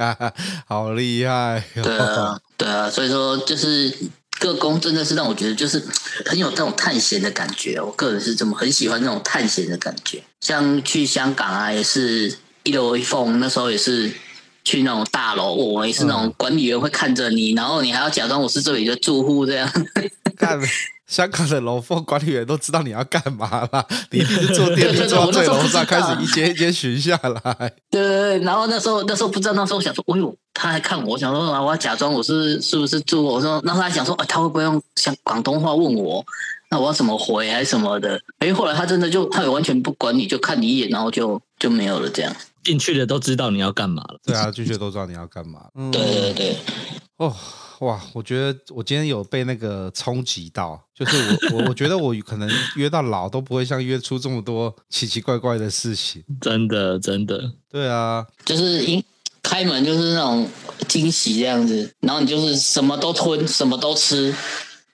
[0.66, 1.62] 好厉害。
[1.74, 3.94] 对啊，对啊，所以说就是
[4.40, 5.84] 各工真的是让我觉得就是
[6.24, 7.78] 很有这种探险的感觉。
[7.78, 10.22] 我个人是这么很喜欢这种探险的感觉。
[10.40, 14.10] 像去香港啊，也是一楼一凤，那时候也是
[14.64, 19.70] 去那种大楼，我也是那种管理员会看着你，嗯、然后你还要假装我是这里的住户这样。
[21.06, 27.72] 香港的楼凤管理员都知道你要干嘛啦， 你一直坐电梯坐到最楼上，开始一间一间巡下来。
[27.88, 33.22] 对 对对，然后那时候那时候不知道，那时候我想说，哎呦，他还看我，我想说啊，我要假装我是是不是住？
[33.22, 36.24] 我说，那他还想说，哎，他会不会用像广东话问我？
[36.70, 38.20] 那我要怎么回还是什么的？
[38.40, 42.10] 哎，后来他真的就他也完全不管你，就看你一眼，然后就就没有了。
[42.10, 42.34] 这样
[42.64, 44.18] 进去的都知道你要干嘛了。
[44.24, 45.66] 对啊，进去都知道你要干嘛。
[45.76, 46.56] 嗯，对对对，
[47.18, 47.32] 哦。
[47.80, 51.16] 哇，我觉得我今天有被那个冲击到，就是
[51.52, 59.04] 我我我觉得我可能约到老都不会像约出这么多奇奇怪怪的事情， 真的真的，对啊，就是一
[59.42, 60.48] 开门就是那种
[60.88, 64.34] 惊喜这样子，然后你就是什么都吞，什么都吃，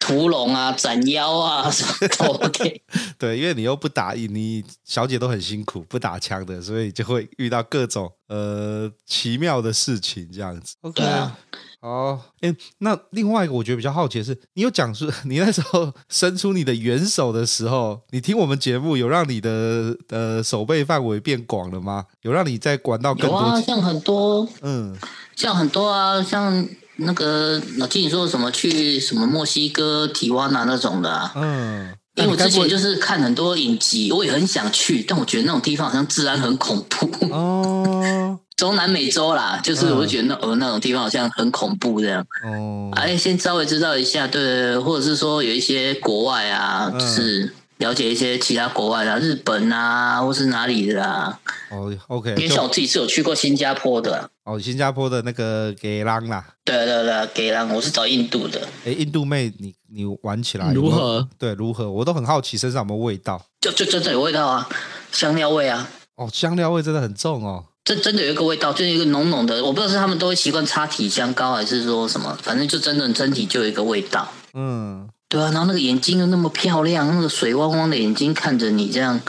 [0.00, 2.82] 屠龙啊、斩妖啊什么都 OK。
[3.16, 10.74] 对，因为你又不打，你小姐都很辛苦，不打枪的，所以就会遇到各种呃奇妙的事情这样子。
[10.80, 11.38] OK 啊。
[11.82, 22.04] 哦，哎，那另外一个我觉得比较好奇的是，你有讲述 你那时候伸出你的援手的时候，你听我们节目有让你的呃手背范围变广了吗？
[22.22, 23.40] 有让你再管到更多？
[23.40, 24.96] 有啊，像很多，嗯，
[25.34, 26.64] 像很多啊，像
[26.96, 38.38] 那个老听你说什么去什么墨西哥提瓦纳那种的啊，嗯，因为我之前就是看很多影集，我也很想去，但我觉得那种地方好像治安很恐怖哦。
[38.62, 42.24] 中南美洲啦，就是我觉得那呃那种地方好像很恐怖这样。
[42.44, 51.36] 哦，哎，先稍微知道一下，对，或者是说有一些国外啊，嗯、就是了解一些其他国外的、啊，日本啊，或是哪里的啊。
[51.72, 52.30] 哦，OK。
[52.36, 54.30] 因为像我自己是有去过新加坡的。
[54.44, 56.46] 哦，新加坡的那个给朗啦。
[56.64, 58.60] 对对对，给朗，我是找印度的。
[58.86, 61.28] 哎，印度妹，你你玩起来如何？
[61.36, 61.90] 对，如何？
[61.90, 63.44] 我都很好奇身上有没有味道。
[63.60, 64.68] 就就真的有味道啊，
[65.10, 65.88] 香料味啊。
[66.14, 67.64] 哦，香料味真的很重哦。
[67.84, 74.32] 这真的有一个味道，就是一个浓浓的，我不知道是他们都会习惯擦体香膏，还是说什么，反正就真的身体就有一个味道。
[74.54, 79.20] 嗯，对啊，然后那个眼睛又那么漂亮，那个水汪汪的眼睛看着你这样，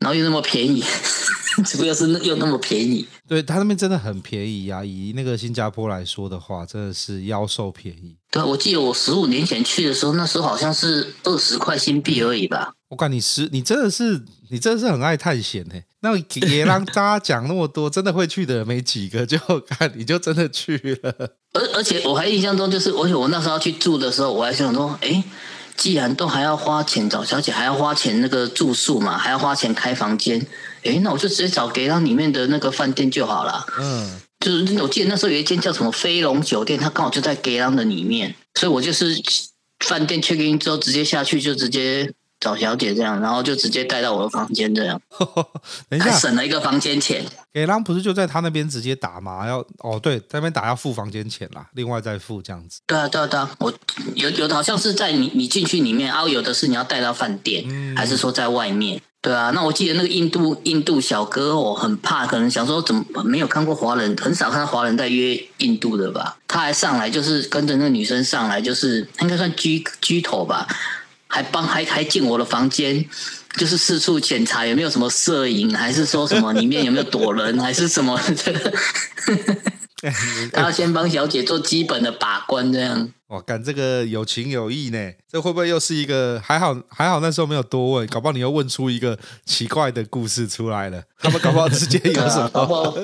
[0.00, 0.82] 然后又那么便宜，
[1.64, 3.06] 主要是又那么便宜。
[3.28, 8.16] 对，他那边真的很便宜啊，以那个新加坡来说的话，真的是妖兽便宜。
[8.30, 12.72] 对，我记得我十五年前去的时候，那时候好像是二十块新币而已吧。
[12.88, 15.74] 我感你十，你真的是，你真的是很爱探险呢。
[16.00, 16.16] 那
[16.48, 19.38] 也让大家讲那么多，真的会去的人没几个，就
[19.68, 21.36] 看你就真的去了。
[21.52, 25.22] 而而且我还印象中，就是而且我那时候去住的时候，我还想说，哎，
[25.80, 30.38] 既然都还要花钱找小姐，还要花钱那个住宿嘛，还要花钱开房间，
[30.82, 33.64] 诶，那我就直接找给到里面的那个饭店就好了。
[33.78, 39.18] 嗯，就是我记得那时候有一间叫什么飞龙酒店，它刚好就在给浪的里面，所以我就是
[39.86, 42.12] 饭店 check in 之后直接下去就直接。
[42.40, 45.00] 找小姐这样，然后就直接带到我的房间这样。
[45.88, 47.22] 等一下，省了一个房间钱。
[47.52, 49.46] 给朗不是就在他那边直接打吗？
[49.46, 52.80] 要哦，对，在那边打要付房间钱啦，另外再付这样子。
[52.86, 53.72] 对啊，对啊，对啊，我
[54.14, 59.00] 有有的好像是在你你进去里面，啊，有的是你要带到饭店，嗯、还是说在外面？
[59.22, 66.38] 对啊，那我记得那个印度印度小哥，我很怕，可能想说怎么没有看过华人，很少看到华人在约印度的吧？
[66.48, 70.66] 他还上来就是跟着那个女生上来，就是应该算居居头吧。
[71.30, 73.08] 还帮还还进我的房间，
[73.56, 78.72] 就是四处检查有没有什么摄影，还是说什么里面有没有躲人， 还是什么的。
[80.52, 83.08] 他要先帮小姐做基本的把关，这样。
[83.30, 86.40] 哇，干这个有情有义呢，这会不会又是一个？
[86.44, 89.16] 还好还好那时候没有多问，搞不好你又问出一个
[89.46, 91.00] 奇怪的故事出来了。
[91.20, 92.48] 他们搞不好直接有什么？
[92.52, 92.96] 搞不好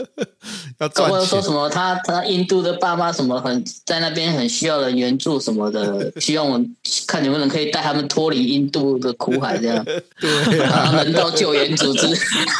[0.81, 1.27] 要赚钱？
[1.27, 1.69] 说什么？
[1.69, 6.61] 他他印度的爸妈什么很在那边很需要人援助什么的， 希望我
[7.07, 9.85] 看能不能可以带他们脱离印度的苦海这样。
[10.19, 12.05] 对啊，人道救援组织，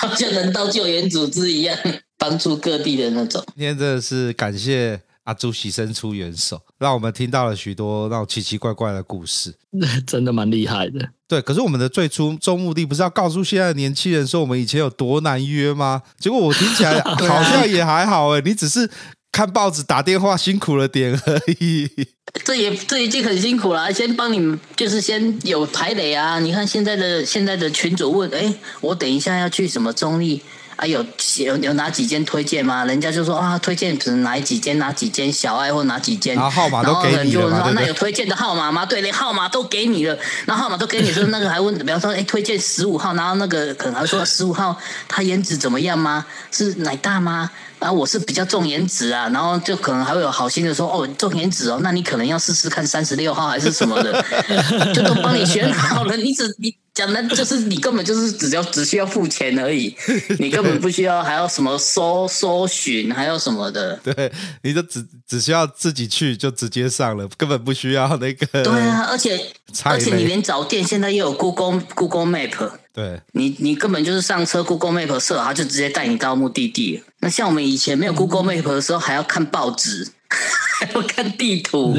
[0.01, 1.77] 好像人道救援组织一样，
[2.17, 3.45] 帮助各地的那种。
[3.57, 5.01] 今天真的是感谢。
[5.27, 9.55] 阿朱喜伸出援手，让我们听到了许多那种奇奇怪怪的故事，
[10.07, 11.11] 真的蛮厉害的。
[11.29, 16.03] 对，可是我们的最初终目的不是要告诉现在的年轻人说我们以前有多难约吗？
[16.19, 18.89] 结果我听起来 好像也还好哎，你只是
[19.33, 21.91] 看报纸打电话辛苦了点而已。
[22.45, 26.39] 这也这已经很辛苦了，先帮你们就是先有排雷啊。
[26.39, 30.41] 你看现在的现在的群主问，哎，我等一下要去什么综艺？
[30.77, 31.05] 啊，有
[31.39, 32.85] 有有哪几间推荐吗？
[32.85, 38.85] 人家就说啊，推荐只哪几间哪几间小爱或哪几间，然后号码都给你了，那有推荐的号码吗？
[38.85, 46.27] 对，连号码都给你了，然后号码都给你， 说那个还问，比方说，哎，推荐十五号，然后那个可能还说十五号他颜值怎么样吗？
[46.53, 47.51] 是奶大吗？
[47.79, 54.25] 啊，我是比较重颜值啊，然后就可能还会有好心的说，哦，重颜值哦，那你可能要试试看三十六号还是什么的，
[54.93, 56.75] 就都帮你选好了，你只你。
[56.97, 59.95] 讲的就是你根本就是只要只需要付钱而已，
[60.41, 63.95] 你根本不需要还要什么搜搜寻，还有什么的。
[64.03, 64.33] 对，
[64.63, 68.47] 你就只只需要自己去就直接上了，根本不需要那个。
[68.65, 69.39] 对啊，而且
[69.85, 77.03] 而且你连找店现在又有 Google Google Map，对，你你根本就是上车 Google Map 设，它就直接带你到目的地。
[77.21, 80.09] 那像我们以前没有 Google Map 的时候，还要看报纸，
[80.81, 81.95] 还要看地图，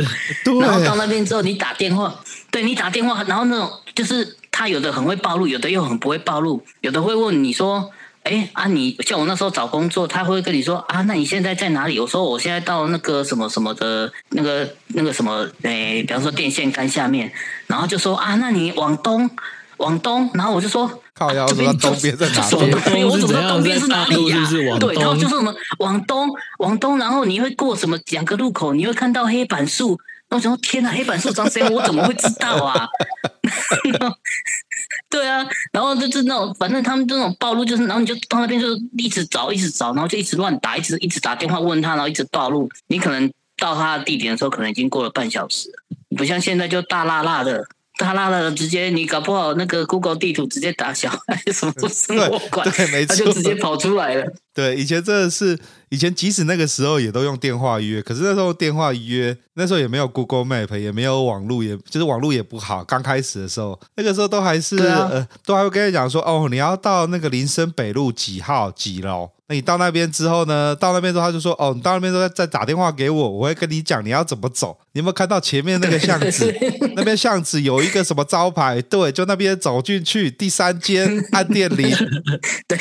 [0.60, 2.20] 然后到那边之后你打电话，
[2.50, 4.36] 对你打电话，然后那种就是。
[4.58, 7.92] 他有的很会暴露，有的又很不会暴露，有的会问你说
[8.26, 17.32] ：“哎啊你，你像我那时候找工作，他会跟你说啊，那你现在在哪里？”我说：“我现在到那个什么什么的，那个那个什么，哎，比方说电线杆下面。”
[17.68, 19.30] 然后就说：“啊，那你往东，
[19.78, 22.50] 往东。”然后我就说：“靠腰，这边东边在哪
[22.92, 23.08] 边？
[23.08, 24.38] 我怎么知道东边是哪里呀、
[24.74, 24.80] 啊？
[24.80, 26.28] 对，然后就是什么往东，
[26.58, 30.00] 往东，然后你会过什么两个路口，你会看到黑板树。”
[30.30, 32.88] 我想说，天哪，黑板树长这样，我怎么会知道啊？
[35.10, 38.68] 对啊，然后就是那种，反正他们这种暴露，就是然后你就到那边就
[38.98, 42.70] 一直找，一直找，然后就一直乱打，一直一直打电话问他，然后一直暴露。
[42.88, 45.70] 你可能到他的地点的时候，可能已经过了半小时，
[46.18, 47.66] 不像现在就大辣辣的。
[47.98, 54.26] 大拉了，直接你搞不好那个 Google 地图直接打小孩什么都生活馆，对，没错，他就直接跑出来了。
[54.54, 55.58] 对，以前真的是，
[55.90, 62.84] 以前即使那个时候也都用电话约，可是那时候电话约，那时候也没有 Google Map，也没有网络，也就是网络也不好。
[62.84, 69.32] 刚开始的时候，那个时候都还是、啊、呃，都还会跟你讲说，哦，你要到那个林森北路几号几楼。
[69.50, 70.76] 那你到那边之后呢？
[70.76, 74.78] 到那边之后，他就说：“哦，你到那边之后再打电话给我，我会跟你讲你要怎么走。
[74.92, 76.54] 你有没有看到前面那个巷子？
[76.96, 78.82] 那边巷子有一个什么招牌？
[78.82, 81.90] 对，就那边走进去，第三间按电铃。
[82.68, 82.78] 对，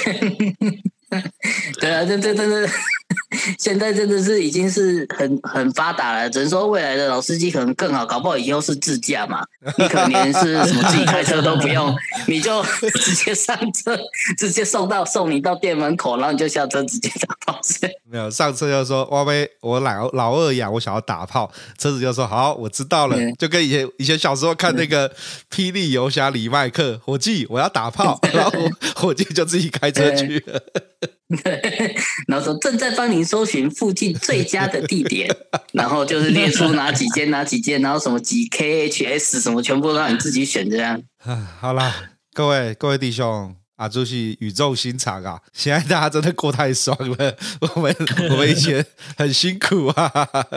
[1.81, 2.69] 对啊，这这真的，
[3.59, 6.29] 现在真的是已经是很 很发达了。
[6.29, 9.45] 只能说未来的老司机可能更好，搞不好以后是自驾嘛。
[9.79, 11.95] 你可能连是什么自己开车都不用，
[12.27, 12.63] 你就
[13.03, 13.99] 直接上车，
[14.37, 17.61] 直接送到送你到店门口，然后你就下车直接打炮。
[18.09, 21.51] 没有上车就说哇喂，我老老二呀，我想要打炮。
[21.77, 23.17] 车子就说好，我知道了。
[23.33, 25.11] 就跟以前以前小时候看那个
[25.51, 28.53] 《霹雳游侠》里麦克，伙计我要打炮，然后
[28.95, 30.63] 伙计就自己开车去了。
[32.29, 35.29] 然后说正在帮您搜寻附近最佳的地点，
[35.73, 41.03] 然后就是列出哪几间哪几间，然后什么几 KHS 什么，全部让你自己选这样。
[41.61, 47.37] 好啦，各位各位弟兄啊，就是宇宙心长啊， 现在大家真的过太爽了，
[47.75, 47.95] 我们
[48.31, 48.85] 我们以前
[49.17, 50.11] 很辛苦啊。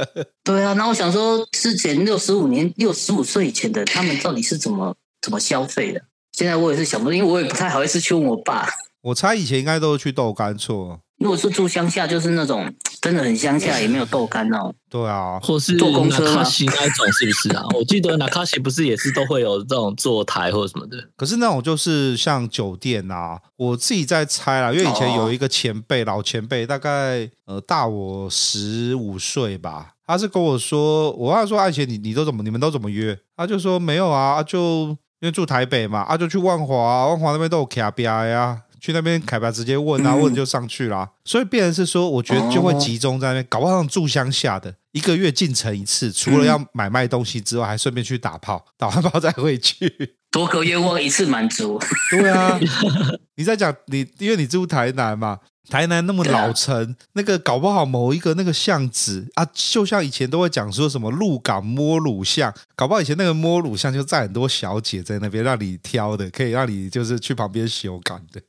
[0.43, 6.01] 对啊，那我想说，之前六十五年六十五岁以前的他们到底是怎么怎么消费的？
[6.31, 8.69] 现在我也是想不通，因为我也不太好意思去问我爸。
[9.01, 10.99] 我猜以前应该都是去豆干厝。
[11.19, 14.73] 如果是住乡下，就是那种真的很乡下，也没有豆干哦。
[14.89, 17.63] 对啊，或是坐公车那种，是不是啊？
[17.75, 20.97] 我记得那卡西不是也是都会有这种坐台或者什么的。
[21.17, 33.19] 可是那种就是像酒店啊，我自己在猜啦，因为以前有一个前辈，哦、老前辈，大概呃大我十五岁吧，他是跟我说，我问他说，爱贤，你你都怎么，你们都怎么约？
[33.35, 38.61] 他就说没有啊，就因为住台北嘛，啊就去万华，啊，万华那边都有卡比亚呀。
[38.79, 41.03] 去那边凯白直接问啊，问就上去啦。
[41.03, 51.79] 嗯、所以变成是说，我觉得就会集中在那边，搞不好住乡下的一个月进城一次，除了要买卖东西之外，还顺便去打炮， 打完炮再回去，多个愿望一次满足。
[52.11, 52.59] 对啊，
[53.35, 55.39] 你在讲你，因为你住台南嘛。
[55.69, 68.41] 台南那么老城，那个搞不好某一个那个巷子啊，就像以前都会讲说什么鹿港摸乳巷，搞不好以前那个摸乳巷就在很多小姐在那边让你挑的，可以让你就是去旁边修改的。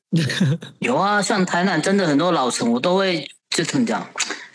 [0.79, 4.09] 有啊，像台南真的很多老城，我都会就怎么讲，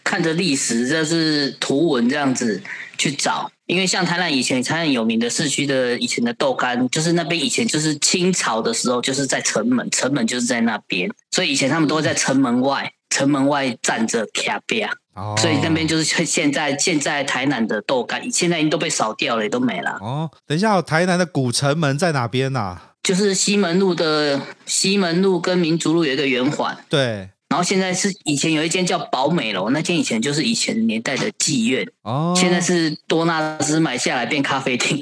[0.03, 2.61] 看着历史，就是图文这样子
[2.97, 3.51] 去找。
[3.67, 19.97] 因为像台南以前，台南有名的市区的以前的豆干，就是那边以前就是清朝的时候，就是在城门，城门就是在那边，所以以前他们都会在城门外，城门外站着卡边，哦、所以那边就是现在现在台南的豆干，现在已经都被扫掉了，也都没了。
[19.99, 22.93] 哦，等一下，台南的古城门在哪边啊？
[23.03, 26.77] 就是西门路的西门路跟民族路有一个圆环。
[26.87, 27.31] 对。
[27.55, 34.99] 然后现在是以前有一间叫宝美楼，那间以前就是以前年代的妓院哦，现在是多纳斯买下来变咖啡厅，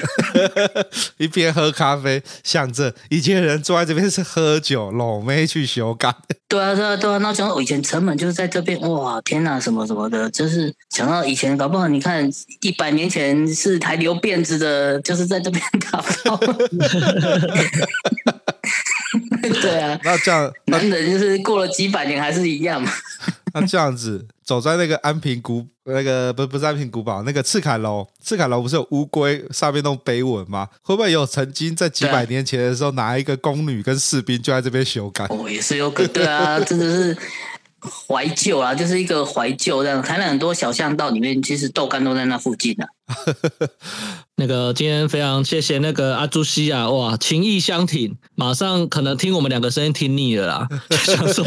[1.17, 6.15] 一边喝咖啡，像这以前人坐在这边是喝酒，老妹去修改。
[6.47, 7.17] 对啊，对啊，对啊。
[7.17, 12.29] 那想到以前城门就是在这边，哇，天哪，什么什么的，就是想到以前搞不好，你看
[12.61, 15.59] 一百年前是还留辫子的，就是在这边
[15.91, 16.39] 打炮。
[19.61, 22.91] 对啊，那这样，男人就是过了几百年还是一样嘛。
[23.53, 30.67] 那这样子，走在那个安平古那个不不是安平古堡，那个赤坎楼，赤坎楼不是有乌龟上面那种碑文吗？
[30.81, 35.25] 会不会有曾经在几百年前的时候，拿一个宫女跟士兵就在这边修改？
[35.29, 37.15] 哦，也是有可对啊，真的是
[38.07, 40.01] 怀旧啊，就是一个怀旧这样。
[40.01, 42.87] 台南很多小巷道里面，其实豆干都在那附近啊。
[44.35, 50.67] 那个今天非常谢谢那个阿朱西啊，哇，情意相挺，马上可能听我们两个声音听腻了啦，
[51.05, 51.45] 想说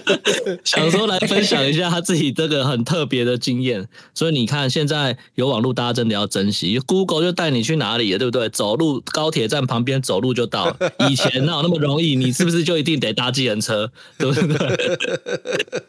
[0.64, 3.88] 想说来分享一下他自己这个很特别的经验。
[4.14, 8.48] 所以你看，现在有网络，大家真的要珍惜，Google 就带你去哪里了，对不对？
[8.50, 10.76] 走路高铁站旁边走路就到了，
[11.08, 12.16] 以前哪有那么容易？
[12.16, 14.98] 你是不是就一定得搭计程车，对不对？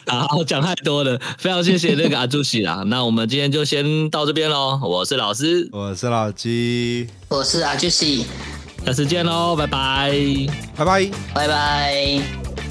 [0.07, 2.84] 好，讲太多了，非常谢谢那个阿朱西啦。
[2.88, 8.26] 那我们今天就先到这边喽，我是老师，我是老鸡，我是阿 j 西，
[8.86, 10.12] 下次见喽，拜拜，
[10.76, 12.68] 拜拜，拜拜。